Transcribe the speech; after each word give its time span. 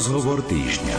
Rozhovor 0.00 0.40
týždňa. 0.48 0.96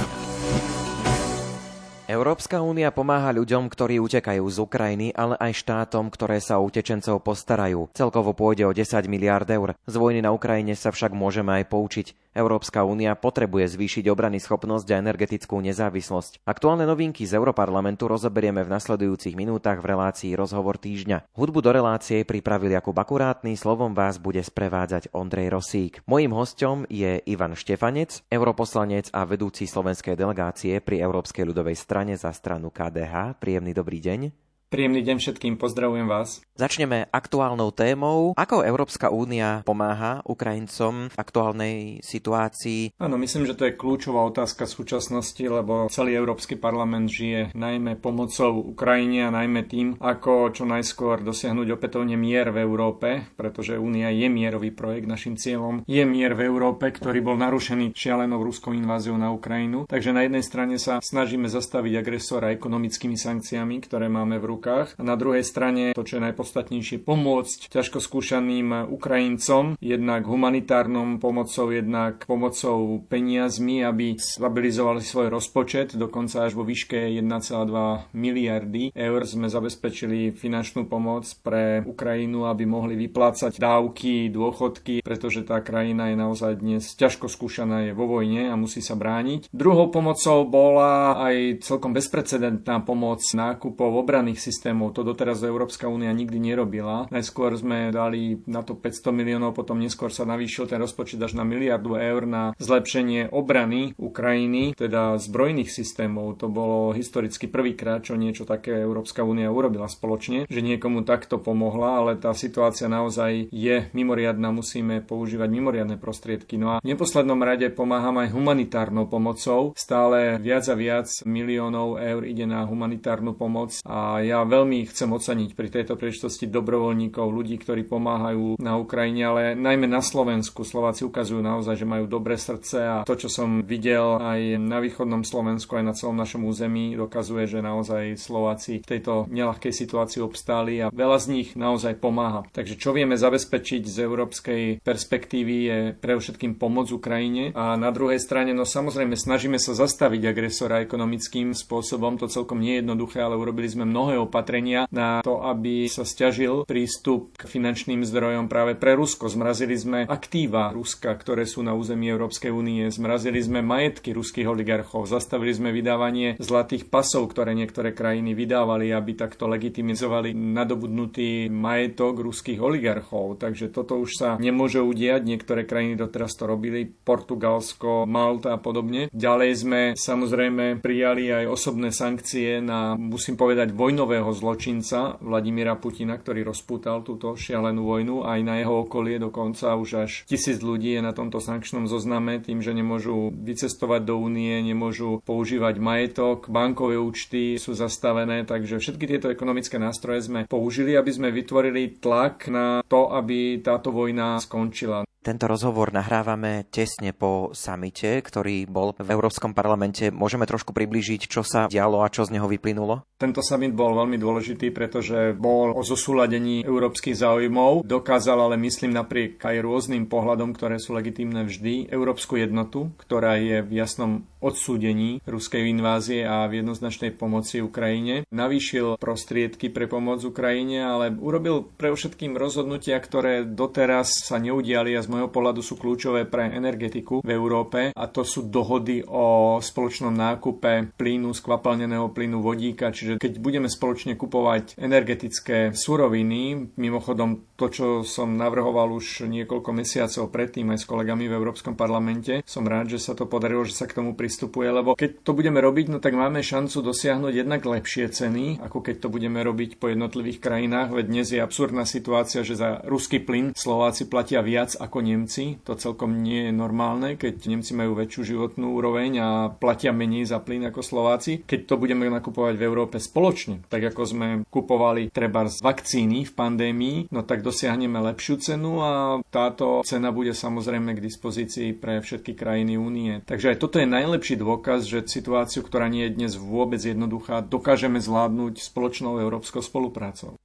Európska 2.05 2.61
únia 2.61 2.93
pomáha 2.93 3.33
ľuďom, 3.33 3.65
ktorí 3.65 3.97
utekajú 3.97 4.45
z 4.45 4.57
Ukrajiny, 4.61 5.09
ale 5.17 5.33
aj 5.41 5.57
štátom, 5.57 6.13
ktoré 6.13 6.37
sa 6.37 6.61
o 6.61 6.69
utečencov 6.69 7.25
postarajú. 7.25 7.89
Celkovo 7.97 8.37
pôjde 8.37 8.69
o 8.69 8.69
10 8.69 9.09
miliard 9.09 9.49
eur. 9.49 9.73
Z 9.89 9.97
vojny 9.97 10.21
na 10.21 10.29
Ukrajine 10.29 10.77
sa 10.77 10.93
však 10.93 11.17
môžeme 11.17 11.49
aj 11.49 11.73
poučiť. 11.73 12.13
Európska 12.31 12.87
únia 12.87 13.11
potrebuje 13.19 13.75
zvýšiť 13.75 14.07
obrany 14.07 14.39
schopnosť 14.39 14.87
a 14.95 14.99
energetickú 15.03 15.59
nezávislosť. 15.59 16.47
Aktuálne 16.47 16.87
novinky 16.87 17.27
z 17.27 17.35
Europarlamentu 17.35 18.07
rozoberieme 18.07 18.63
v 18.63 18.71
nasledujúcich 18.71 19.35
minútach 19.35 19.83
v 19.83 19.91
relácii 19.91 20.31
Rozhovor 20.39 20.79
týždňa. 20.79 21.27
Hudbu 21.35 21.59
do 21.59 21.71
relácie 21.75 22.23
pripravil 22.23 22.71
Jakub 22.71 22.95
Akurátny, 22.95 23.59
slovom 23.59 23.91
vás 23.91 24.15
bude 24.15 24.39
sprevádzať 24.39 25.11
Ondrej 25.11 25.51
Rosík. 25.51 25.93
Mojím 26.07 26.31
hostom 26.31 26.87
je 26.87 27.19
Ivan 27.27 27.55
Štefanec, 27.55 28.23
europoslanec 28.31 29.11
a 29.11 29.27
vedúci 29.27 29.67
slovenskej 29.67 30.15
delegácie 30.15 30.79
pri 30.79 31.03
Európskej 31.03 31.43
ľudovej 31.47 31.75
strane 31.75 32.15
za 32.15 32.31
stranu 32.31 32.71
KDH. 32.71 33.39
Príjemný 33.43 33.75
dobrý 33.75 33.99
deň. 33.99 34.50
Príjemný 34.71 35.03
deň 35.03 35.19
všetkým, 35.19 35.59
pozdravujem 35.59 36.07
vás. 36.07 36.39
Začneme 36.55 37.11
aktuálnou 37.11 37.75
témou. 37.75 38.31
Ako 38.39 38.63
Európska 38.63 39.11
únia 39.11 39.67
pomáha 39.67 40.23
Ukrajincom 40.23 41.11
v 41.11 41.15
aktuálnej 41.19 41.75
situácii? 41.99 42.95
Áno, 42.95 43.19
myslím, 43.19 43.51
že 43.51 43.59
to 43.59 43.67
je 43.67 43.75
kľúčová 43.75 44.23
otázka 44.23 44.63
súčasnosti, 44.63 45.43
lebo 45.43 45.91
celý 45.91 46.15
Európsky 46.15 46.55
parlament 46.55 47.11
žije 47.11 47.51
najmä 47.51 47.99
pomocou 47.99 48.63
Ukrajine 48.63 49.27
a 49.27 49.35
najmä 49.35 49.67
tým, 49.67 49.99
ako 49.99 50.55
čo 50.55 50.63
najskôr 50.63 51.19
dosiahnuť 51.19 51.75
opätovne 51.75 52.15
mier 52.15 52.55
v 52.55 52.63
Európe, 52.63 53.27
pretože 53.35 53.75
únia 53.75 54.07
je 54.15 54.31
mierový 54.31 54.71
projekt. 54.71 55.03
Našim 55.03 55.35
cieľom 55.35 55.83
je 55.83 56.03
mier 56.07 56.31
v 56.31 56.47
Európe, 56.47 56.87
ktorý 56.95 57.19
bol 57.19 57.35
narušený 57.35 57.91
šialenou 57.91 58.39
ruskou 58.39 58.71
inváziou 58.71 59.19
na 59.19 59.35
Ukrajinu. 59.35 59.83
Takže 59.83 60.15
na 60.15 60.23
jednej 60.23 60.47
strane 60.47 60.79
sa 60.79 61.03
snažíme 61.03 61.51
zastaviť 61.51 61.99
agresora 61.99 62.55
ekonomickými 62.55 63.19
sankciami, 63.19 63.83
ktoré 63.83 64.07
máme 64.07 64.39
v 64.39 64.47
rukách 64.47 64.60
rukách. 64.61 64.93
A 64.95 65.01
na 65.01 65.17
druhej 65.17 65.41
strane 65.41 65.97
to, 65.97 66.05
čo 66.05 66.21
je 66.21 66.25
najpodstatnejšie, 66.29 67.01
pomôcť 67.01 67.73
ťažko 67.73 67.97
skúšaným 67.97 68.93
Ukrajincom, 68.93 69.81
jednak 69.81 70.29
humanitárnom 70.29 71.17
pomocou, 71.17 71.73
jednak 71.73 72.29
pomocou 72.29 73.01
peniazmi, 73.09 73.81
aby 73.81 74.21
stabilizovali 74.21 75.01
svoj 75.01 75.33
rozpočet, 75.33 75.97
dokonca 75.97 76.45
až 76.45 76.53
vo 76.53 76.61
výške 76.61 77.09
1,2 77.17 78.13
miliardy 78.13 78.93
eur 78.93 79.25
sme 79.25 79.49
zabezpečili 79.49 80.37
finančnú 80.37 80.85
pomoc 80.85 81.25
pre 81.41 81.81
Ukrajinu, 81.81 82.45
aby 82.45 82.69
mohli 82.69 82.93
vyplácať 82.93 83.57
dávky, 83.57 84.29
dôchodky, 84.29 85.01
pretože 85.01 85.41
tá 85.41 85.57
krajina 85.65 86.13
je 86.13 86.17
naozaj 86.21 86.61
dnes 86.61 86.85
ťažko 86.93 87.25
skúšaná, 87.25 87.89
je 87.89 87.97
vo 87.97 88.05
vojne 88.05 88.53
a 88.53 88.55
musí 88.59 88.83
sa 88.85 88.93
brániť. 88.93 89.49
Druhou 89.49 89.89
pomocou 89.89 90.45
bola 90.45 91.17
aj 91.17 91.65
celkom 91.65 91.95
bezprecedentná 91.95 92.83
pomoc 92.83 93.23
nákupov 93.23 94.03
obranných 94.03 94.37
systémov 94.37 94.50
systémov. 94.51 94.91
To 94.99 95.07
doteraz 95.07 95.39
Európska 95.47 95.87
únia 95.87 96.11
nikdy 96.11 96.37
nerobila. 96.37 97.07
Najskôr 97.07 97.55
sme 97.55 97.95
dali 97.95 98.43
na 98.43 98.61
to 98.61 98.75
500 98.75 99.15
miliónov, 99.15 99.55
potom 99.55 99.79
neskôr 99.79 100.11
sa 100.11 100.27
navýšil 100.27 100.67
ten 100.67 100.83
rozpočet 100.83 101.23
až 101.23 101.39
na 101.39 101.47
miliardu 101.47 101.95
eur 101.95 102.27
na 102.27 102.51
zlepšenie 102.59 103.31
obrany 103.31 103.95
Ukrajiny, 103.95 104.75
teda 104.75 105.15
zbrojných 105.15 105.71
systémov. 105.71 106.35
To 106.43 106.51
bolo 106.51 106.91
historicky 106.91 107.47
prvýkrát, 107.47 108.03
čo 108.03 108.19
niečo 108.19 108.43
také 108.43 108.75
Európska 108.83 109.23
únia 109.23 109.47
urobila 109.47 109.87
spoločne, 109.87 110.45
že 110.51 110.59
niekomu 110.59 111.07
takto 111.07 111.39
pomohla, 111.39 112.03
ale 112.03 112.11
tá 112.19 112.35
situácia 112.35 112.91
naozaj 112.91 113.47
je 113.55 113.87
mimoriadná, 113.95 114.51
musíme 114.51 114.99
používať 114.99 115.47
mimoriadne 115.47 115.95
prostriedky. 115.95 116.59
No 116.59 116.75
a 116.75 116.83
v 116.83 116.91
neposlednom 116.91 117.39
rade 117.39 117.71
pomáham 117.71 118.19
aj 118.19 118.35
humanitárnou 118.35 119.07
pomocou. 119.07 119.71
Stále 119.79 120.35
viac 120.43 120.67
a 120.67 120.75
viac 120.75 121.07
miliónov 121.23 122.01
eur 122.01 122.21
ide 122.27 122.43
na 122.43 122.67
humanitárnu 122.67 123.37
pomoc 123.37 123.77
a 123.85 124.19
ja 124.25 124.40
veľmi 124.45 124.87
chcem 124.89 125.09
oceniť 125.09 125.53
pri 125.53 125.67
tejto 125.69 125.97
príležitosti 125.97 126.47
dobrovoľníkov, 126.47 127.25
ľudí, 127.27 127.59
ktorí 127.59 127.85
pomáhajú 127.85 128.61
na 128.61 128.77
Ukrajine, 128.79 129.21
ale 129.27 129.41
najmä 129.57 129.89
na 129.89 129.99
Slovensku. 129.99 130.63
Slováci 130.63 131.03
ukazujú 131.03 131.41
naozaj, 131.43 131.75
že 131.75 131.89
majú 131.89 132.05
dobré 132.07 132.37
srdce 132.39 132.77
a 132.81 132.95
to, 133.03 133.17
čo 133.17 133.27
som 133.27 133.65
videl 133.65 134.21
aj 134.21 134.61
na 134.61 134.79
východnom 134.79 135.25
Slovensku, 135.27 135.75
aj 135.75 135.85
na 135.85 135.97
celom 135.97 136.15
našom 136.15 136.45
území, 136.45 136.93
dokazuje, 136.95 137.49
že 137.49 137.65
naozaj 137.65 138.15
Slováci 138.15 138.85
v 138.85 138.89
tejto 138.97 139.25
nelahkej 139.27 139.73
situácii 139.73 140.21
obstáli 140.23 140.79
a 140.85 140.93
veľa 140.93 141.17
z 141.17 141.27
nich 141.33 141.49
naozaj 141.57 141.97
pomáha. 141.97 142.45
Takže 142.53 142.77
čo 142.77 142.93
vieme 142.93 143.17
zabezpečiť 143.17 143.83
z 143.83 143.97
európskej 144.05 144.63
perspektívy 144.85 145.55
je 145.65 145.79
pre 145.97 146.13
všetkým 146.21 146.61
pomoc 146.61 146.93
Ukrajine 146.93 147.49
a 147.57 147.73
na 147.73 147.89
druhej 147.89 148.21
strane, 148.21 148.53
no 148.53 148.63
samozrejme, 148.63 149.17
snažíme 149.17 149.57
sa 149.57 149.73
zastaviť 149.73 150.29
agresora 150.29 150.85
ekonomickým 150.85 151.57
spôsobom, 151.57 152.21
to 152.21 152.29
celkom 152.29 152.61
nie 152.61 152.77
je 152.77 152.81
jednoduché, 152.85 153.25
ale 153.25 153.39
urobili 153.39 153.65
sme 153.65 153.89
mnohé 153.89 154.20
opatrenia 154.25 154.85
na 154.93 155.21
to, 155.25 155.41
aby 155.41 155.89
sa 155.89 156.05
stiažil 156.05 156.63
prístup 156.65 157.33
k 157.37 157.47
finančným 157.47 158.05
zdrojom 158.05 158.45
práve 158.51 158.77
pre 158.77 158.93
Rusko. 158.93 159.31
Zmrazili 159.31 159.77
sme 159.77 159.99
aktíva 160.05 160.73
Ruska, 160.75 161.13
ktoré 161.15 161.47
sú 161.47 161.63
na 161.63 161.71
území 161.71 162.09
Európskej 162.11 162.51
únie, 162.51 162.89
zmrazili 162.91 163.39
sme 163.39 163.63
majetky 163.63 164.11
ruských 164.11 164.49
oligarchov, 164.49 165.07
zastavili 165.07 165.55
sme 165.55 165.71
vydávanie 165.71 166.35
zlatých 166.41 166.91
pasov, 166.91 167.31
ktoré 167.31 167.55
niektoré 167.55 167.95
krajiny 167.95 168.35
vydávali, 168.35 168.91
aby 168.91 169.15
takto 169.15 169.47
legitimizovali 169.47 170.35
nadobudnutý 170.35 171.47
majetok 171.47 172.19
ruských 172.19 172.59
oligarchov. 172.59 173.39
Takže 173.39 173.71
toto 173.71 173.95
už 174.01 174.11
sa 174.17 174.29
nemôže 174.35 174.83
udiať. 174.83 175.23
Niektoré 175.23 175.63
krajiny 175.63 175.95
doteraz 175.95 176.35
to 176.35 176.49
robili, 176.49 176.83
Portugalsko, 176.83 178.03
Malta 178.03 178.57
a 178.57 178.59
podobne. 178.59 179.07
Ďalej 179.15 179.51
sme 179.63 179.81
samozrejme 179.95 180.83
prijali 180.83 181.31
aj 181.31 181.45
osobné 181.47 181.95
sankcie 181.95 182.59
na, 182.59 182.99
musím 182.99 183.39
povedať, 183.39 183.71
vojnové 183.71 184.10
vojnového 184.11 184.35
zločinca 184.35 185.15
Vladimíra 185.23 185.79
Putina, 185.79 186.19
ktorý 186.19 186.51
rozpútal 186.51 186.99
túto 186.99 187.31
šialenú 187.39 187.87
vojnu. 187.87 188.27
Aj 188.27 188.43
na 188.43 188.59
jeho 188.59 188.83
okolie 188.83 189.15
dokonca 189.23 189.71
už 189.79 190.03
až 190.03 190.11
tisíc 190.27 190.59
ľudí 190.59 190.99
je 190.99 190.99
na 190.99 191.15
tomto 191.15 191.39
sankčnom 191.39 191.87
zozname 191.87 192.43
tým, 192.43 192.59
že 192.59 192.75
nemôžu 192.75 193.31
vycestovať 193.31 194.03
do 194.03 194.19
únie, 194.19 194.51
nemôžu 194.67 195.23
používať 195.23 195.79
majetok, 195.79 196.51
bankové 196.51 196.99
účty 196.99 197.55
sú 197.55 197.71
zastavené, 197.71 198.43
takže 198.43 198.83
všetky 198.83 199.07
tieto 199.07 199.31
ekonomické 199.31 199.79
nástroje 199.79 200.27
sme 200.27 200.43
použili, 200.43 200.99
aby 200.99 201.11
sme 201.15 201.31
vytvorili 201.31 202.03
tlak 202.03 202.51
na 202.51 202.83
to, 202.83 203.15
aby 203.15 203.63
táto 203.63 203.95
vojna 203.95 204.43
skončila. 204.43 205.07
Tento 205.21 205.45
rozhovor 205.45 205.93
nahrávame 205.93 206.65
tesne 206.73 207.13
po 207.13 207.53
samite, 207.53 208.25
ktorý 208.25 208.65
bol 208.65 208.97
v 208.97 209.05
Európskom 209.05 209.53
parlamente. 209.53 210.09
Môžeme 210.09 210.49
trošku 210.49 210.73
priblížiť, 210.73 211.29
čo 211.29 211.45
sa 211.45 211.69
dialo 211.69 212.01
a 212.01 212.09
čo 212.09 212.25
z 212.25 212.33
neho 212.33 212.49
vyplynulo? 212.49 213.05
Tento 213.21 213.45
summit 213.45 213.77
bol 213.77 213.93
veľmi 213.93 214.17
dôležitý, 214.17 214.73
pretože 214.73 215.37
bol 215.37 215.77
o 215.77 215.85
zosúladení 215.85 216.65
európskych 216.65 217.13
záujmov. 217.13 217.85
Dokázal 217.85 218.49
ale, 218.49 218.57
myslím, 218.57 218.97
napriek 218.97 219.37
aj 219.37 219.61
rôznym 219.61 220.09
pohľadom, 220.09 220.57
ktoré 220.57 220.81
sú 220.81 220.97
legitímne 220.97 221.45
vždy, 221.45 221.93
európsku 221.93 222.41
jednotu, 222.41 222.89
ktorá 222.97 223.37
je 223.37 223.61
v 223.61 223.71
jasnom 223.77 224.25
odsúdení 224.41 225.21
ruskej 225.23 225.69
invázie 225.69 226.25
a 226.25 226.49
v 226.49 226.65
jednoznačnej 226.65 227.13
pomoci 227.15 227.61
Ukrajine. 227.61 228.25
Navýšil 228.33 228.97
prostriedky 228.97 229.69
pre 229.69 229.85
pomoc 229.85 230.25
Ukrajine, 230.25 230.83
ale 230.83 231.13
urobil 231.13 231.69
pre 231.77 231.93
všetkým 231.93 232.35
rozhodnutia, 232.35 232.97
ktoré 232.97 233.45
doteraz 233.45 234.25
sa 234.25 234.41
neudiali 234.41 234.97
a 234.97 235.05
z 235.05 235.07
môjho 235.07 235.29
pohľadu 235.29 235.61
sú 235.61 235.77
kľúčové 235.77 236.25
pre 236.25 236.49
energetiku 236.51 237.21
v 237.21 237.29
Európe 237.29 237.93
a 237.93 238.05
to 238.09 238.25
sú 238.25 238.49
dohody 238.49 239.05
o 239.05 239.57
spoločnom 239.61 240.11
nákupe 240.11 240.97
plynu, 240.97 241.31
skvapalneného 241.37 242.09
plynu 242.09 242.41
vodíka, 242.41 242.89
čiže 242.89 243.21
keď 243.21 243.37
budeme 243.37 243.69
spoločne 243.69 244.17
kupovať 244.17 244.81
energetické 244.81 245.71
suroviny, 245.77 246.73
mimochodom 246.75 247.50
to, 247.61 247.69
čo 247.69 247.85
som 248.01 248.33
navrhoval 248.33 248.89
už 248.97 249.29
niekoľko 249.29 249.69
mesiacov 249.69 250.33
predtým 250.33 250.73
aj 250.73 250.81
s 250.81 250.89
kolegami 250.89 251.29
v 251.29 251.37
Európskom 251.37 251.77
parlamente, 251.77 252.41
som 252.49 252.65
rád, 252.65 252.97
že 252.97 252.97
sa 252.97 253.13
to 253.13 253.29
podarilo, 253.29 253.61
že 253.61 253.77
sa 253.77 253.85
k 253.85 254.01
tomu 254.01 254.17
pristupuje, 254.17 254.65
lebo 254.73 254.97
keď 254.97 255.21
to 255.21 255.37
budeme 255.37 255.61
robiť, 255.61 255.93
no 255.93 256.01
tak 256.01 256.17
máme 256.17 256.41
šancu 256.41 256.81
dosiahnuť 256.81 257.33
jednak 257.45 257.61
lepšie 257.61 258.09
ceny, 258.09 258.65
ako 258.65 258.81
keď 258.81 259.05
to 259.05 259.07
budeme 259.13 259.37
robiť 259.37 259.77
po 259.77 259.93
jednotlivých 259.93 260.41
krajinách, 260.41 260.89
veď 260.89 261.05
dnes 261.05 261.27
je 261.29 261.37
absurdná 261.37 261.85
situácia, 261.85 262.41
že 262.41 262.57
za 262.57 262.81
ruský 262.81 263.21
plyn 263.21 263.53
Slováci 263.53 264.09
platia 264.09 264.41
viac 264.41 264.73
ako 264.73 265.05
Nemci. 265.05 265.61
To 265.61 265.77
celkom 265.77 266.25
nie 266.25 266.49
je 266.49 266.53
normálne, 266.55 267.13
keď 267.13 267.45
Nemci 267.45 267.77
majú 267.77 267.93
väčšiu 267.93 268.33
životnú 268.33 268.73
úroveň 268.73 269.11
a 269.21 269.29
platia 269.53 269.93
menej 269.93 270.25
za 270.25 270.41
plyn 270.41 270.65
ako 270.73 270.81
Slováci. 270.81 271.45
Keď 271.45 271.69
to 271.69 271.77
budeme 271.77 272.09
nakupovať 272.09 272.57
v 272.57 272.65
Európe 272.65 272.97
spoločne, 272.97 273.61
tak 273.69 273.93
ako 273.93 274.01
sme 274.01 274.27
kupovali 274.49 275.13
treba 275.13 275.45
z 275.45 275.61
vakcíny 275.61 276.25
v 276.25 276.31
pandémii, 276.33 276.97
no 277.13 277.21
tak 277.21 277.50
dosiahneme 277.51 277.99
lepšiu 277.99 278.39
cenu 278.39 278.79
a 278.79 279.19
táto 279.27 279.83
cena 279.83 280.15
bude 280.15 280.31
samozrejme 280.31 280.95
k 280.95 281.03
dispozícii 281.03 281.75
pre 281.75 281.99
všetky 281.99 282.31
krajiny 282.31 282.79
únie. 282.79 283.19
Takže 283.27 283.51
aj 283.51 283.57
toto 283.59 283.77
je 283.83 283.91
najlepší 283.91 284.39
dôkaz, 284.39 284.87
že 284.87 285.03
situáciu, 285.03 285.59
ktorá 285.59 285.91
nie 285.91 286.07
je 286.07 286.15
dnes 286.15 286.33
vôbec 286.39 286.79
jednoduchá, 286.79 287.43
dokážeme 287.43 287.99
zvládnuť 287.99 288.63
spoločnou 288.63 289.19
európskou 289.19 289.59
spoluprácou. 289.59 290.39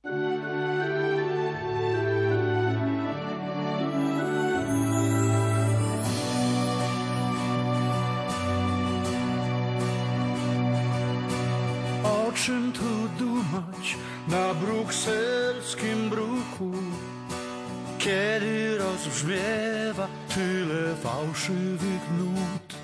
Tyle 20.34 20.96
fałszywych 20.96 22.10
nut 22.18 22.74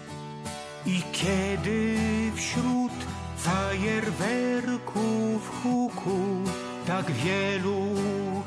i 0.86 1.02
kiedy 1.12 1.96
wśród 2.34 2.92
fajerwerków 3.36 5.62
huku 5.62 6.19
tak 6.86 7.10
wielu 7.10 7.86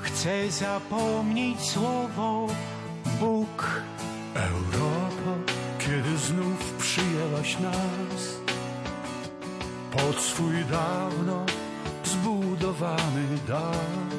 chce 0.02 0.52
zapomnieć 0.52 1.62
słowo 1.62 2.48
Bóg. 3.20 3.82
Europo, 4.34 5.38
kiedy 5.80 6.18
znów 6.18 6.74
przyjęłaś 6.78 7.60
nas 7.60 8.36
pod 9.92 10.22
swój 10.22 10.66
dawno 10.72 11.46
zbudowany 12.04 13.38
dach 13.48 14.16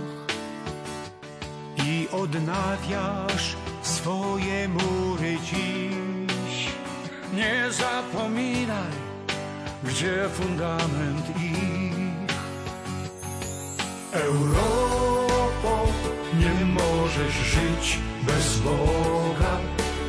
i 1.87 2.08
odnawiasz 2.12 3.56
swoje 4.06 4.69
mury 4.69 5.37
dziś. 5.49 6.56
Nie 7.35 7.73
zapominaj, 7.73 8.97
gdzie 9.85 10.29
fundament 10.29 11.26
ich. 11.37 12.37
Europo, 14.12 15.75
nie 16.41 16.64
możesz 16.64 17.35
żyć 17.35 17.99
bez 18.23 18.58
Boga. 18.58 19.55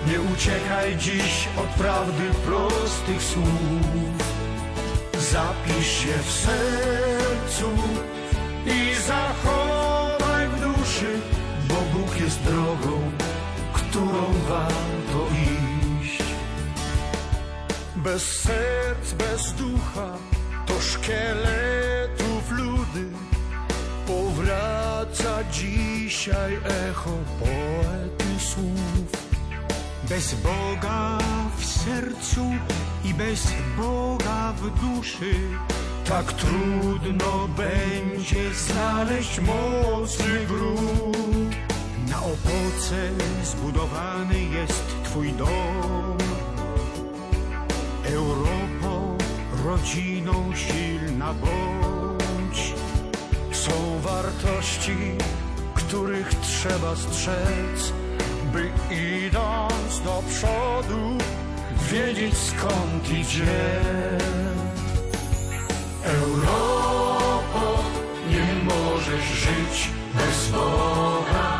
Nie 0.07 0.21
uciekaj 0.33 0.97
dziś 0.97 1.47
od 1.57 1.69
prawdy 1.81 2.23
prostych 2.45 3.23
słów. 3.23 4.17
Zapisz 5.31 5.91
się 6.01 6.17
w 6.23 6.31
sercu 6.31 7.69
i 8.65 8.95
zachowaj 9.07 10.47
w 10.47 10.59
duszy, 10.61 11.19
bo 11.67 11.75
Bóg 11.93 12.19
jest 12.19 12.43
drogą, 12.43 13.16
którą 13.97 14.33
warto 14.49 15.27
iść. 16.01 16.23
Bez 17.95 18.23
serc, 18.23 19.13
bez 19.13 19.53
ducha, 19.53 20.17
to 20.65 20.73
szkieletów 20.81 22.51
ludy 22.51 23.05
powraca 24.07 25.43
dzisiaj 25.51 26.53
echo 26.89 27.17
poety 27.39 28.39
słów. 28.39 29.27
Bez 30.09 30.33
Boga 30.33 31.17
w 31.57 31.65
sercu 31.65 32.45
i 33.05 33.13
bez 33.13 33.47
Boga 33.77 34.53
w 34.53 34.61
duszy 34.79 35.33
tak 36.09 36.33
trudno 36.33 37.47
będzie 37.57 38.53
znaleźć 38.53 39.39
mocny 39.39 40.45
grób. 40.47 41.07
Na 42.09 42.17
opoce 42.17 43.09
zbudowany 43.43 44.39
jest 44.39 44.83
Twój 45.03 45.33
dom. 45.33 46.17
Europo, 48.05 49.17
rodziną 49.65 50.55
silna 50.55 51.33
bądź. 51.33 52.73
Są 53.51 53.99
wartości, 53.99 54.97
których 55.73 56.29
trzeba 56.33 56.95
strzec, 56.95 57.93
by 58.53 58.71
idąc 58.95 60.01
do 60.05 60.23
przodu 60.29 61.17
wiedzieć 61.91 62.37
skąd 62.37 63.09
idzie. 63.09 63.79
Europo, 66.03 67.83
nie 68.29 68.63
możesz 68.63 69.25
żyć 69.25 69.89
bez 70.13 70.49
Boga. 70.51 71.56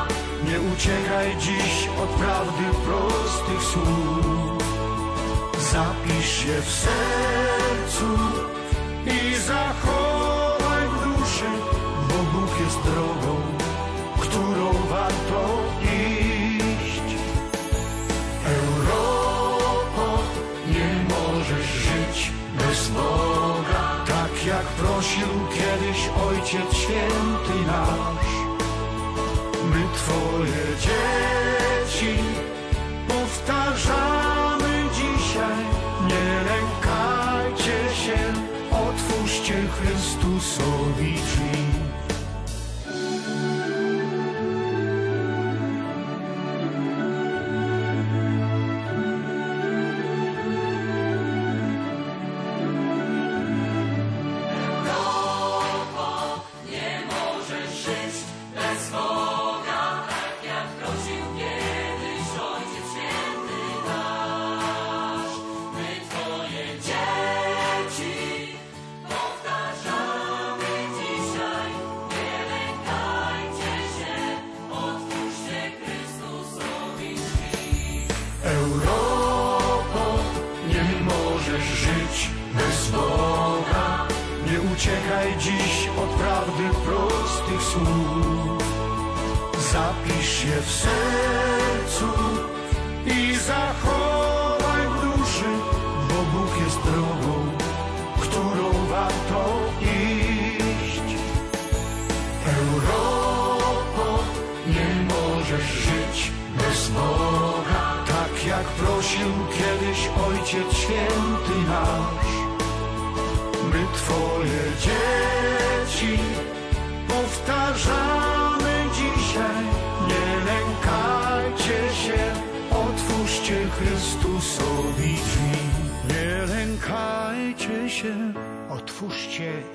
Nie 0.48 0.62
uciekaj 0.62 1.38
dziś 1.40 1.90
od 2.04 2.10
prawdy 2.10 2.64
prostych 2.86 3.64
słów. 3.64 4.64
Zapisz 5.72 6.30
się 6.30 6.62
w 6.62 6.72
sercu 6.72 8.08
i 9.06 9.36
zachowaj 9.36 10.88
w 10.88 11.04
duszy, 11.04 11.46
bo 12.08 12.40
Bóg 12.40 12.60
jest 12.60 12.80
drogą, 12.82 13.36
którą 14.20 14.74
warto 14.90 15.64
iść. 15.84 17.16
Europo, 18.46 20.24
nie 20.68 21.06
możesz 21.10 21.68
żyć 21.68 22.32
bez 22.58 22.88
Boga, 22.88 24.06
tak 24.08 24.46
jak 24.46 24.66
prosił 24.66 24.97
Twoje 30.08 30.66
dzieci 30.80 32.16
powtarzamy 33.08 34.90
dzisiaj, 34.94 35.64
nie 36.08 36.44
lękajcie 36.50 37.96
się, 37.96 38.20
otwórzcie 38.72 39.54
Chrystusowi 39.54 41.14
drzwi. 41.14 41.87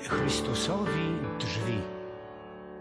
Chrystusowi 0.01 1.21
drzwi. 1.37 1.77